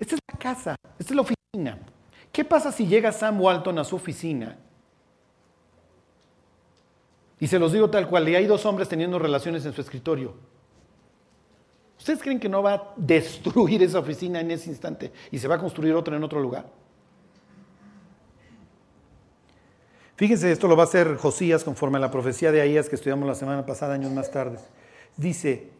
[0.00, 1.78] Esta es la casa, esta es la oficina.
[2.32, 4.58] ¿Qué pasa si llega Sam Walton a su oficina?
[7.38, 10.34] Y se los digo tal cual, y hay dos hombres teniendo relaciones en su escritorio.
[12.02, 15.54] ¿Ustedes creen que no va a destruir esa oficina en ese instante y se va
[15.54, 16.66] a construir otra en otro lugar?
[20.16, 23.28] Fíjense, esto lo va a hacer Josías conforme a la profecía de Ahías que estudiamos
[23.28, 24.58] la semana pasada, años más tarde.
[25.16, 25.70] Dice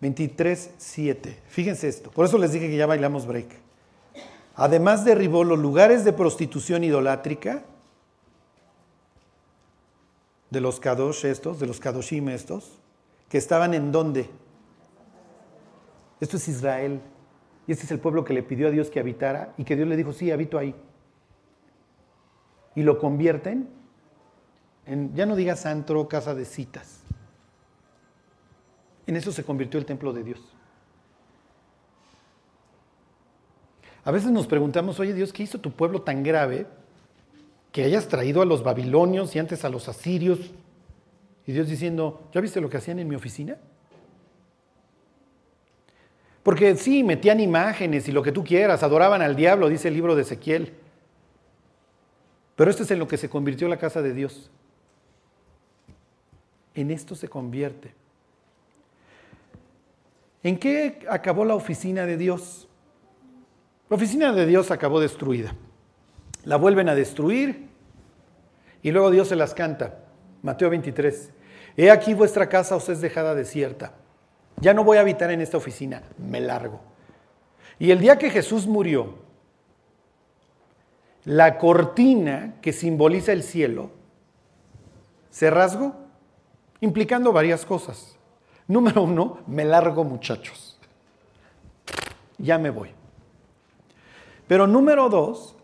[0.00, 1.38] 23, 7.
[1.48, 2.10] Fíjense esto.
[2.10, 3.48] Por eso les dije que ya bailamos break.
[4.54, 7.62] Además derribó los lugares de prostitución idolátrica
[10.48, 12.78] de los Kadosh estos, de los Kadoshim estos,
[13.28, 14.30] que estaban en dónde?
[16.20, 17.00] Esto es Israel.
[17.66, 19.88] Y este es el pueblo que le pidió a Dios que habitara y que Dios
[19.88, 20.74] le dijo, sí, habito ahí.
[22.74, 23.68] Y lo convierten
[24.86, 27.00] en, ya no digas antro, casa de citas.
[29.06, 30.40] En eso se convirtió el templo de Dios.
[34.04, 36.66] A veces nos preguntamos, oye Dios, ¿qué hizo tu pueblo tan grave
[37.70, 40.52] que hayas traído a los babilonios y antes a los asirios?
[41.46, 43.58] Y Dios diciendo, ¿ya viste lo que hacían en mi oficina?
[46.50, 50.16] Porque sí, metían imágenes y lo que tú quieras, adoraban al diablo, dice el libro
[50.16, 50.72] de Ezequiel.
[52.56, 54.50] Pero esto es en lo que se convirtió la casa de Dios.
[56.74, 57.94] En esto se convierte.
[60.42, 62.66] ¿En qué acabó la oficina de Dios?
[63.88, 65.54] La oficina de Dios acabó destruida.
[66.42, 67.68] La vuelven a destruir
[68.82, 70.00] y luego Dios se las canta.
[70.42, 71.30] Mateo 23.
[71.76, 73.99] He aquí vuestra casa os es dejada desierta
[74.60, 76.80] ya no voy a habitar en esta oficina, me largo.
[77.78, 79.14] Y el día que Jesús murió,
[81.24, 83.90] la cortina que simboliza el cielo
[85.30, 85.94] se rasgó,
[86.80, 88.16] implicando varias cosas.
[88.66, 90.78] Número uno, me largo muchachos.
[92.38, 92.90] Ya me voy.
[94.46, 95.56] Pero número dos,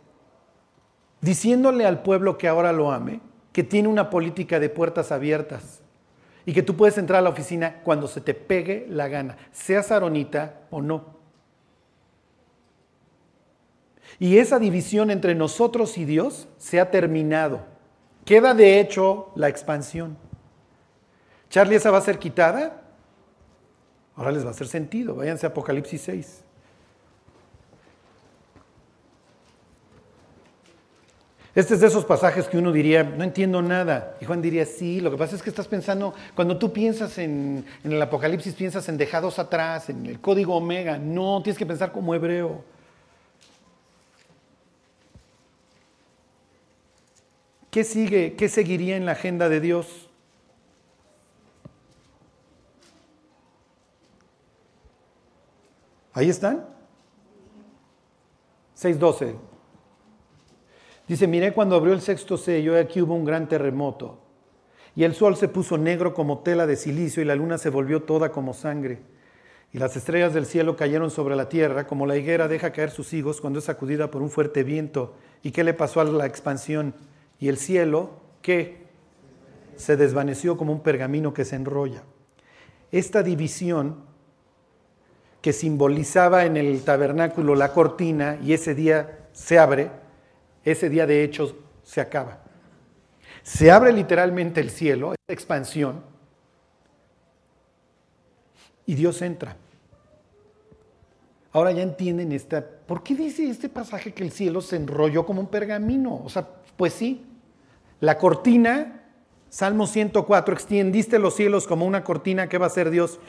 [1.21, 3.21] diciéndole al pueblo que ahora lo ame,
[3.53, 5.83] que tiene una política de puertas abiertas
[6.47, 9.91] y que tú puedes entrar a la oficina cuando se te pegue la gana, seas
[9.91, 11.17] aronita o no.
[14.19, 17.61] Y esa división entre nosotros y Dios se ha terminado.
[18.25, 20.17] Queda de hecho la expansión.
[21.51, 22.83] Charlie, ¿esa va a ser quitada?
[24.15, 25.17] Ahora les va a hacer sentido.
[25.17, 26.45] Váyanse a Apocalipsis 6.
[31.57, 34.19] Este es de esos pasajes que uno diría, no entiendo nada.
[34.21, 37.65] Y Juan diría, sí, lo que pasa es que estás pensando, cuando tú piensas en,
[37.83, 40.99] el Apocalipsis, piensas en dejados atrás, en el código omega.
[40.99, 42.63] No, tienes que pensar como hebreo.
[47.71, 48.35] ¿Qué sigue?
[48.37, 50.11] ¿Qué seguiría en la agenda de Dios?
[56.13, 56.67] Ahí están.
[58.79, 59.56] 6.12.
[61.09, 64.19] Dice, miré cuando abrió el sexto sello aquí hubo un gran terremoto.
[64.97, 68.03] Y el sol se puso negro como tela de silicio y la luna se volvió
[68.03, 68.99] toda como sangre.
[69.73, 73.13] Y las estrellas del cielo cayeron sobre la tierra, como la higuera deja caer sus
[73.13, 75.15] higos cuando es sacudida por un fuerte viento.
[75.43, 76.95] ¿Y qué le pasó a la expansión?
[77.39, 78.87] Y el cielo, ¿qué?
[79.77, 82.03] Se desvaneció como un pergamino que se enrolla.
[82.91, 83.97] Esta división
[85.43, 89.91] que simbolizaba en el tabernáculo la cortina y ese día se abre,
[90.67, 91.55] ese día de hechos
[91.85, 92.41] se acaba.
[93.43, 96.03] Se abre literalmente el cielo, esta expansión,
[98.85, 99.57] y Dios entra.
[101.53, 102.65] Ahora ya entienden esta.
[102.65, 106.21] ¿Por qué dice este pasaje que el cielo se enrolló como un pergamino?
[106.25, 106.47] O sea,
[106.77, 107.25] pues sí.
[108.01, 109.05] La cortina,
[109.49, 113.21] Salmo 104, extiendiste los cielos como una cortina, ¿qué va a hacer Dios?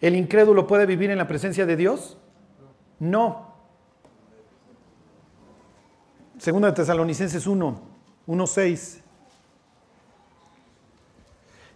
[0.00, 2.18] ¿El incrédulo puede vivir en la presencia de Dios?
[3.02, 3.48] No.
[6.38, 7.80] Segunda de Tesalonicenses 1,
[8.26, 9.00] 1, 6.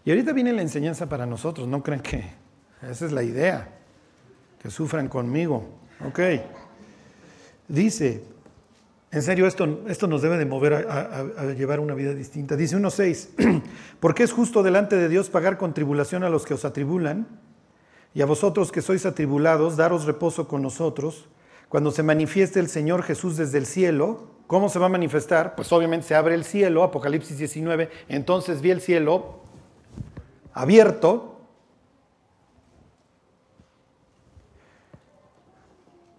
[0.04, 2.30] Y ahorita viene la enseñanza para nosotros, no crean que
[2.88, 3.66] esa es la idea,
[4.62, 5.64] que sufran conmigo.
[6.06, 6.20] Ok.
[7.66, 8.22] Dice,
[9.10, 12.54] En serio, esto, esto nos debe de mover a, a llevar una vida distinta.
[12.54, 13.62] Dice 1.6,
[13.98, 17.26] porque es justo delante de Dios pagar con tribulación a los que os atribulan,
[18.16, 21.26] y a vosotros que sois atribulados, daros reposo con nosotros,
[21.68, 24.28] cuando se manifieste el Señor Jesús desde el cielo.
[24.46, 25.54] ¿Cómo se va a manifestar?
[25.54, 29.40] Pues obviamente se abre el cielo, Apocalipsis 19, entonces vi el cielo
[30.54, 31.34] abierto,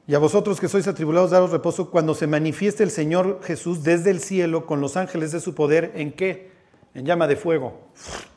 [0.05, 4.11] Y a vosotros que sois atribulados, daros reposo cuando se manifieste el Señor Jesús desde
[4.11, 5.91] el cielo con los ángeles de su poder.
[5.95, 6.51] ¿En qué?
[6.93, 7.89] En llama de fuego.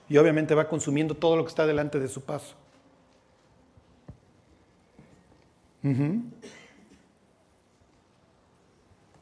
[0.08, 2.56] Y obviamente va consumiendo todo lo que está delante de su paso.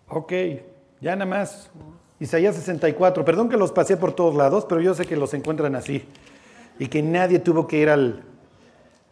[0.09, 0.33] Ok,
[1.01, 1.71] ya nada más.
[2.21, 3.25] Isaías 64.
[3.25, 6.05] Perdón que los pasé por todos lados, pero yo sé que los encuentran así.
[6.79, 8.25] Y que nadie tuvo que ir al,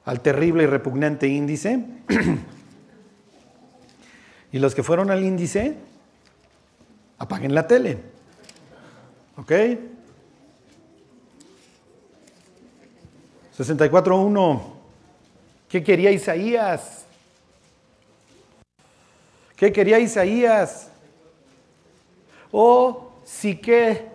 [0.05, 1.85] al terrible y repugnante índice.
[4.53, 5.77] Y los que fueron al índice,
[7.19, 7.99] apaguen la tele.
[9.37, 9.53] ¿Ok?
[13.59, 14.63] 64.1.
[15.69, 17.06] ¿Qué quería Isaías?
[19.57, 20.91] ¿Qué quería Isaías?
[22.53, 24.07] Oh, sí que.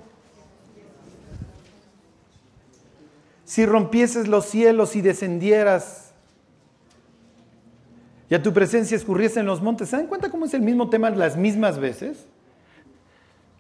[3.44, 6.12] Si rompieses los cielos y descendieras
[8.32, 9.90] y a tu presencia escurriese en los montes.
[9.90, 12.26] ¿Se dan cuenta cómo es el mismo tema las mismas veces?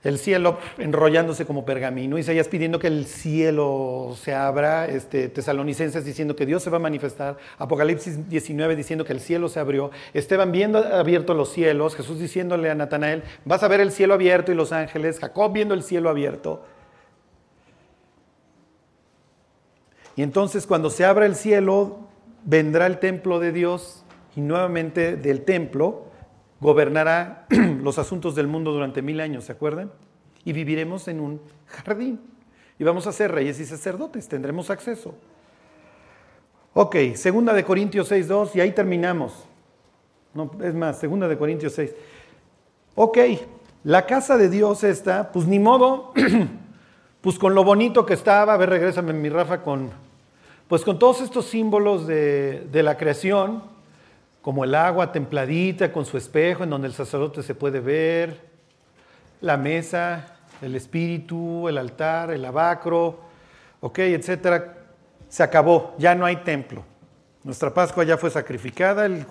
[0.03, 6.35] El cielo enrollándose como pergamino, Isaías pidiendo que el cielo se abra, este, tesalonicenses diciendo
[6.35, 10.51] que Dios se va a manifestar, Apocalipsis 19 diciendo que el cielo se abrió, Esteban
[10.51, 14.55] viendo abiertos los cielos, Jesús diciéndole a Natanael, vas a ver el cielo abierto y
[14.55, 16.65] los ángeles, Jacob viendo el cielo abierto.
[20.15, 21.99] Y entonces cuando se abra el cielo,
[22.43, 24.03] vendrá el templo de Dios
[24.35, 26.10] y nuevamente del templo
[26.61, 27.47] gobernará
[27.81, 29.91] los asuntos del mundo durante mil años, ¿se acuerdan?
[30.45, 32.21] Y viviremos en un jardín.
[32.79, 35.15] Y vamos a ser reyes y sacerdotes, tendremos acceso.
[36.73, 39.45] Ok, segunda de Corintios 6, 2, y ahí terminamos.
[40.33, 41.93] No, es más, segunda de Corintios 6.
[42.95, 43.17] Ok,
[43.83, 46.13] la casa de Dios está, pues ni modo,
[47.21, 49.89] pues con lo bonito que estaba, a ver, regrésame mi Rafa con,
[50.67, 53.63] pues con todos estos símbolos de, de la creación,
[54.41, 58.41] como el agua templadita con su espejo en donde el sacerdote se puede ver,
[59.39, 63.19] la mesa, el espíritu, el altar, el abacro,
[63.79, 64.77] ok, etcétera.
[65.29, 66.83] Se acabó, ya no hay templo.
[67.43, 69.25] Nuestra Pascua ya fue sacrificada, el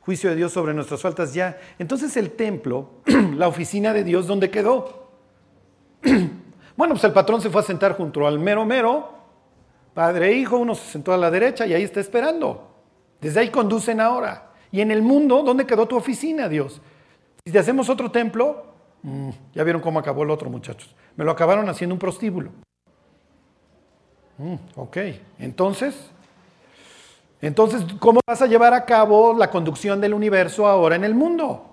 [0.00, 1.58] juicio de Dios sobre nuestras faltas ya.
[1.78, 2.90] Entonces el templo,
[3.36, 5.10] la oficina de Dios, ¿dónde quedó?
[6.76, 9.14] bueno, pues el patrón se fue a sentar junto al mero mero,
[9.94, 12.67] padre e hijo, uno se sentó a la derecha y ahí está esperando.
[13.20, 14.50] Desde ahí conducen ahora.
[14.70, 16.80] Y en el mundo, ¿dónde quedó tu oficina, Dios?
[17.44, 18.66] Si te hacemos otro templo,
[19.02, 20.94] mm, ya vieron cómo acabó el otro, muchachos.
[21.16, 22.50] Me lo acabaron haciendo un prostíbulo.
[24.38, 24.96] Mm, ok,
[25.38, 26.10] entonces,
[27.40, 31.64] entonces, ¿cómo vas a llevar a cabo la conducción del universo ahora en el mundo?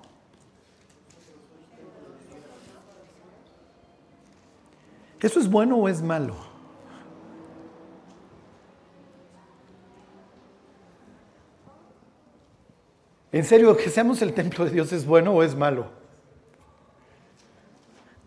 [5.20, 6.36] ¿Eso es bueno o es malo?
[13.36, 15.88] ¿En serio que seamos el templo de Dios es bueno o es malo?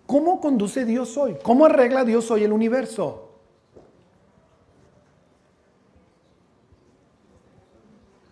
[0.07, 1.35] ¿Cómo conduce Dios hoy?
[1.43, 3.31] ¿Cómo arregla Dios hoy el universo?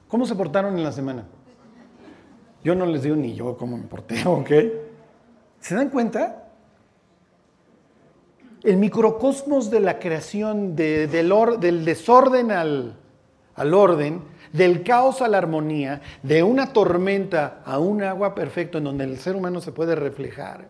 [0.07, 1.25] ¿Cómo se portaron en la semana?
[2.63, 4.51] Yo no les digo ni yo cómo me porté, ¿ok?
[5.61, 6.51] ¿Se dan cuenta?
[8.63, 12.99] El microcosmos de la creación, del, desorden al,
[13.55, 18.85] al orden, del caos a la armonía, de una tormenta a un agua perfecto en
[18.85, 20.69] donde el ser humano se puede reflejar.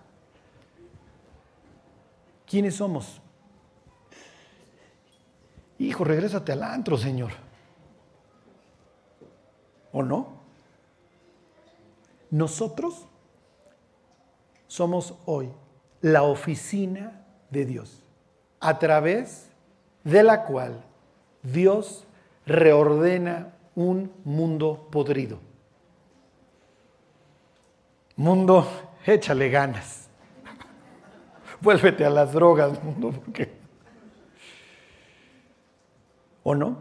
[2.46, 3.20] ¿Quiénes somos?
[5.78, 7.32] Hijo, regrésate al antro, Señor.
[9.92, 10.36] ¿O no?
[12.30, 13.06] Nosotros
[14.66, 15.50] somos hoy
[16.00, 18.02] la oficina de Dios,
[18.60, 19.48] a través
[20.04, 20.82] de la cual
[21.42, 22.04] Dios
[22.46, 25.38] reordena un mundo podrido.
[28.16, 28.66] Mundo,
[29.06, 30.08] échale ganas.
[31.60, 33.54] Vuélvete a las drogas, mundo, porque...
[36.42, 36.78] ¿O no?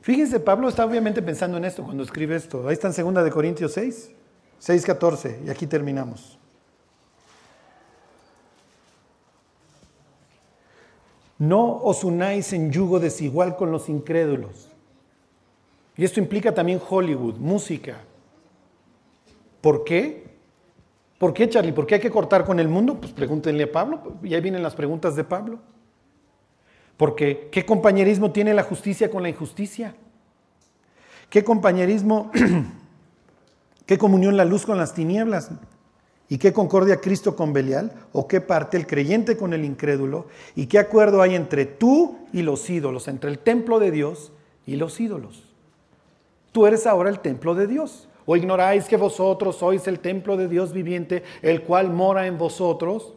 [0.00, 2.66] Fíjense, Pablo está obviamente pensando en esto cuando escribe esto.
[2.68, 4.14] Ahí está en 2 de Corintios 6,
[4.58, 6.38] 6, 14, y aquí terminamos.
[11.38, 14.68] No os unáis en yugo desigual con los incrédulos.
[15.96, 17.98] Y esto implica también Hollywood, música.
[19.60, 20.28] ¿Por qué?
[21.18, 21.72] ¿Por qué, Charlie?
[21.72, 22.94] ¿Por qué hay que cortar con el mundo?
[23.00, 25.58] Pues pregúntenle a Pablo, y ahí vienen las preguntas de Pablo.
[26.96, 29.94] Porque, ¿qué compañerismo tiene la justicia con la injusticia?
[31.30, 32.30] ¿Qué compañerismo,
[33.86, 35.50] qué comunión la luz con las tinieblas?
[36.30, 37.92] ¿Y qué concordia Cristo con Belial?
[38.12, 40.26] ¿O qué parte el creyente con el incrédulo?
[40.54, 44.32] ¿Y qué acuerdo hay entre tú y los ídolos, entre el templo de Dios
[44.66, 45.42] y los ídolos?
[46.52, 48.08] Tú eres ahora el templo de Dios.
[48.26, 53.14] ¿O ignoráis que vosotros sois el templo de Dios viviente, el cual mora en vosotros?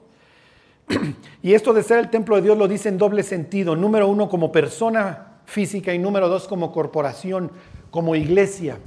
[1.43, 3.75] Y esto de ser el templo de Dios lo dice en doble sentido.
[3.75, 7.51] Número uno, como persona física y número dos, como corporación,
[7.89, 8.77] como iglesia.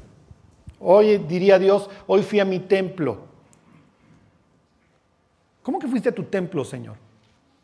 [0.79, 3.34] Hoy diría Dios, hoy fui a mi templo.
[5.65, 6.95] ¿Cómo que fuiste a tu templo, Señor?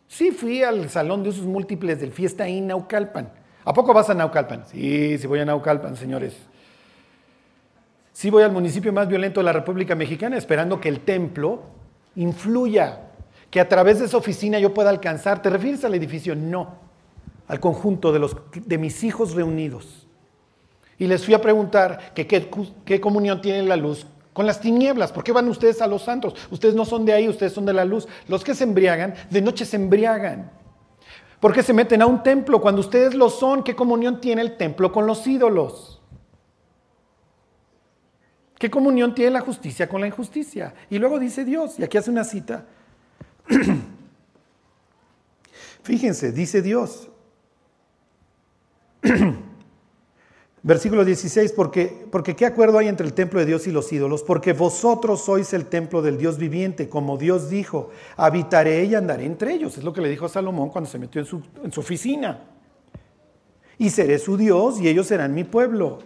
[0.08, 3.30] Sí, fui al salón de usos múltiples del Fiesta en Naucalpan.
[3.64, 4.64] ¿A poco vas a Naucalpan?
[4.66, 6.34] Sí, sí voy a Naucalpan, señores.
[8.12, 11.62] Sí voy al municipio más violento de la República Mexicana esperando que el templo
[12.16, 13.02] influya,
[13.50, 15.42] que a través de esa oficina yo pueda alcanzar.
[15.42, 16.34] ¿Te refieres al edificio?
[16.34, 16.74] No,
[17.48, 20.06] al conjunto de, los, de mis hijos reunidos.
[20.98, 25.12] Y les fui a preguntar que qué, comunión tiene la luz con las tinieblas.
[25.12, 26.34] ¿Por qué van ustedes a los santos?
[26.50, 28.06] Ustedes no son de ahí, ustedes son de la luz.
[28.28, 30.50] Los que se embriagan, de noche se embriagan.
[31.40, 33.62] ¿Por qué se meten a un templo cuando ustedes lo son?
[33.62, 36.00] ¿Qué comunión tiene el templo con los ídolos?
[38.58, 40.74] ¿Qué comunión tiene la justicia con la injusticia?
[40.90, 42.66] Y luego dice Dios, y aquí hace una cita.
[45.82, 47.08] Fíjense, dice Dios.
[50.62, 54.22] Versículo 16, porque, porque ¿qué acuerdo hay entre el templo de Dios y los ídolos?
[54.22, 59.54] Porque vosotros sois el templo del Dios viviente, como Dios dijo, habitaré y andaré entre
[59.54, 59.78] ellos.
[59.78, 62.44] Es lo que le dijo a Salomón cuando se metió en su, en su oficina.
[63.78, 66.00] Y seré su Dios y ellos serán mi pueblo.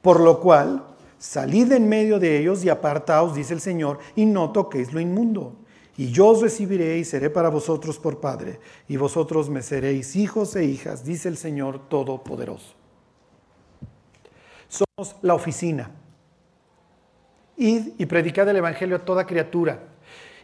[0.00, 4.50] Por lo cual, Salid en medio de ellos y apartaos, dice el Señor, y no
[4.50, 5.54] toquéis lo inmundo.
[5.96, 10.56] Y yo os recibiré y seré para vosotros por Padre, y vosotros me seréis hijos
[10.56, 12.81] e hijas, dice el Señor Todopoderoso.
[14.72, 15.90] Somos la oficina.
[17.58, 19.80] Id y predicad el Evangelio a toda criatura.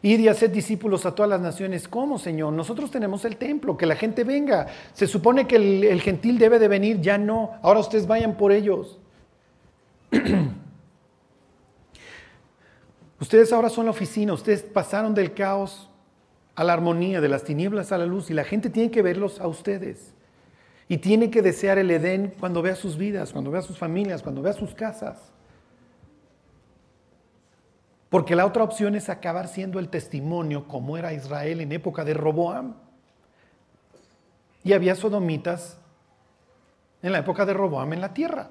[0.03, 1.89] Id y haced discípulos a todas las naciones.
[1.89, 2.53] ¿Cómo, Señor?
[2.53, 4.67] Nosotros tenemos el templo, que la gente venga.
[4.93, 7.53] Se supone que el, el gentil debe de venir, ya no.
[7.63, 8.99] Ahora ustedes vayan por ellos.
[13.21, 15.91] Ustedes ahora son la oficina, ustedes pasaron del caos
[16.55, 19.41] a la armonía, de las tinieblas a la luz, y la gente tiene que verlos
[19.41, 20.15] a ustedes.
[20.89, 24.41] Y tiene que desear el Edén cuando vea sus vidas, cuando vea sus familias, cuando
[24.41, 25.19] vea sus casas.
[28.09, 32.15] Porque la otra opción es acabar siendo el testimonio como era Israel en época de
[32.15, 32.75] Roboam.
[34.65, 35.79] Y había sodomitas
[37.03, 38.51] en la época de Roboam en la tierra.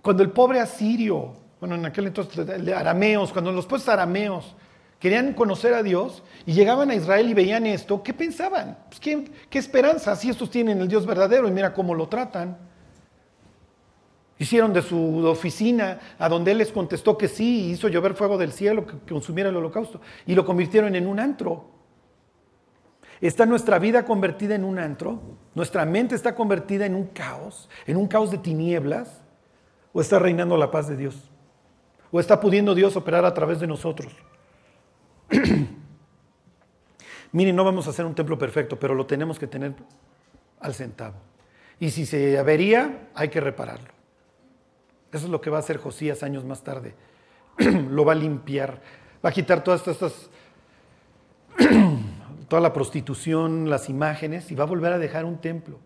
[0.00, 4.54] Cuando el pobre asirio bueno, en aquel entonces, arameos, cuando los puestos arameos
[5.04, 8.78] querían conocer a Dios y llegaban a Israel y veían esto, ¿qué pensaban?
[8.88, 10.16] Pues, ¿qué, ¿qué, esperanza?
[10.16, 12.56] Si estos tienen el Dios verdadero y mira cómo lo tratan.
[14.38, 18.50] Hicieron de su oficina, a donde él les contestó que sí, hizo llover fuego del
[18.50, 21.66] cielo que consumiera el holocausto, y lo convirtieron en un antro.
[23.20, 25.20] ¿Está nuestra vida convertida en un antro?
[25.54, 29.22] ¿Nuestra mente está convertida en un caos, en un caos de tinieblas?
[29.92, 31.30] ¿O está reinando la paz de Dios?
[32.10, 34.10] ¿O está pudiendo Dios operar a través de nosotros?
[37.32, 39.74] Miren, no vamos a hacer un templo perfecto, pero lo tenemos que tener
[40.60, 41.16] al centavo.
[41.80, 43.92] Y si se avería, hay que repararlo.
[45.12, 46.94] Eso es lo que va a hacer Josías años más tarde.
[47.90, 48.80] lo va a limpiar,
[49.24, 50.30] va a quitar todas estas,
[52.48, 55.78] toda la prostitución, las imágenes, y va a volver a dejar un templo.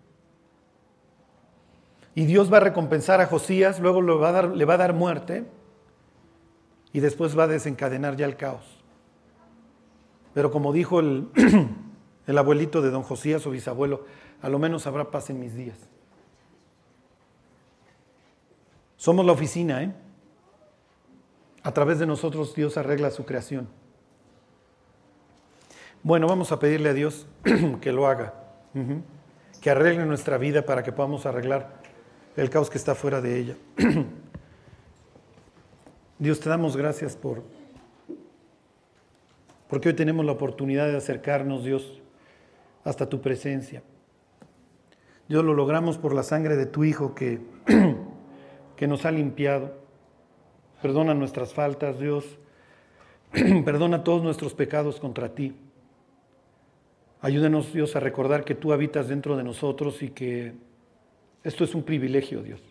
[2.15, 4.79] Y Dios va a recompensar a Josías, luego le va a dar, le va a
[4.79, 5.45] dar muerte,
[6.93, 8.78] y después va a desencadenar ya el caos.
[10.35, 11.29] Pero como dijo el,
[12.27, 14.05] el abuelito de don Josías, su bisabuelo,
[14.43, 15.79] a lo menos habrá paz en mis días.
[18.97, 19.93] Somos la oficina, ¿eh?
[21.63, 23.69] A través de nosotros Dios arregla su creación.
[26.03, 27.27] Bueno, vamos a pedirle a Dios
[27.81, 28.35] que lo haga,
[29.61, 31.83] que arregle nuestra vida para que podamos arreglar
[32.37, 33.57] el caos que está fuera de ella.
[36.19, 37.43] Dios, te damos gracias por
[39.69, 42.01] porque hoy tenemos la oportunidad de acercarnos, Dios,
[42.85, 43.83] hasta tu presencia.
[45.29, 47.41] Dios, lo logramos por la sangre de tu Hijo que,
[48.77, 49.75] que nos ha limpiado.
[50.81, 52.39] Perdona nuestras faltas, Dios.
[53.65, 55.55] Perdona todos nuestros pecados contra ti.
[57.21, 60.55] Ayúdenos, Dios, a recordar que tú habitas dentro de nosotros y que
[61.45, 62.63] esto es un privilegio, Dios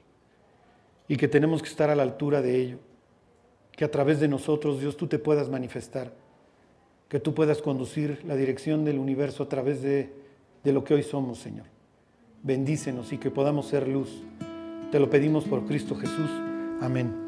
[1.08, 2.80] y que tenemos que estar a la altura de ello.
[3.72, 6.12] Que a través de nosotros, Dios, tú te puedas manifestar,
[7.10, 10.14] que tú puedas conducir la dirección del universo a través de,
[10.64, 11.66] de lo que hoy somos, Señor.
[12.44, 14.24] Bendícenos y que podamos ser luz.
[14.92, 16.30] Te lo pedimos por Cristo Jesús.
[16.82, 17.27] Amén.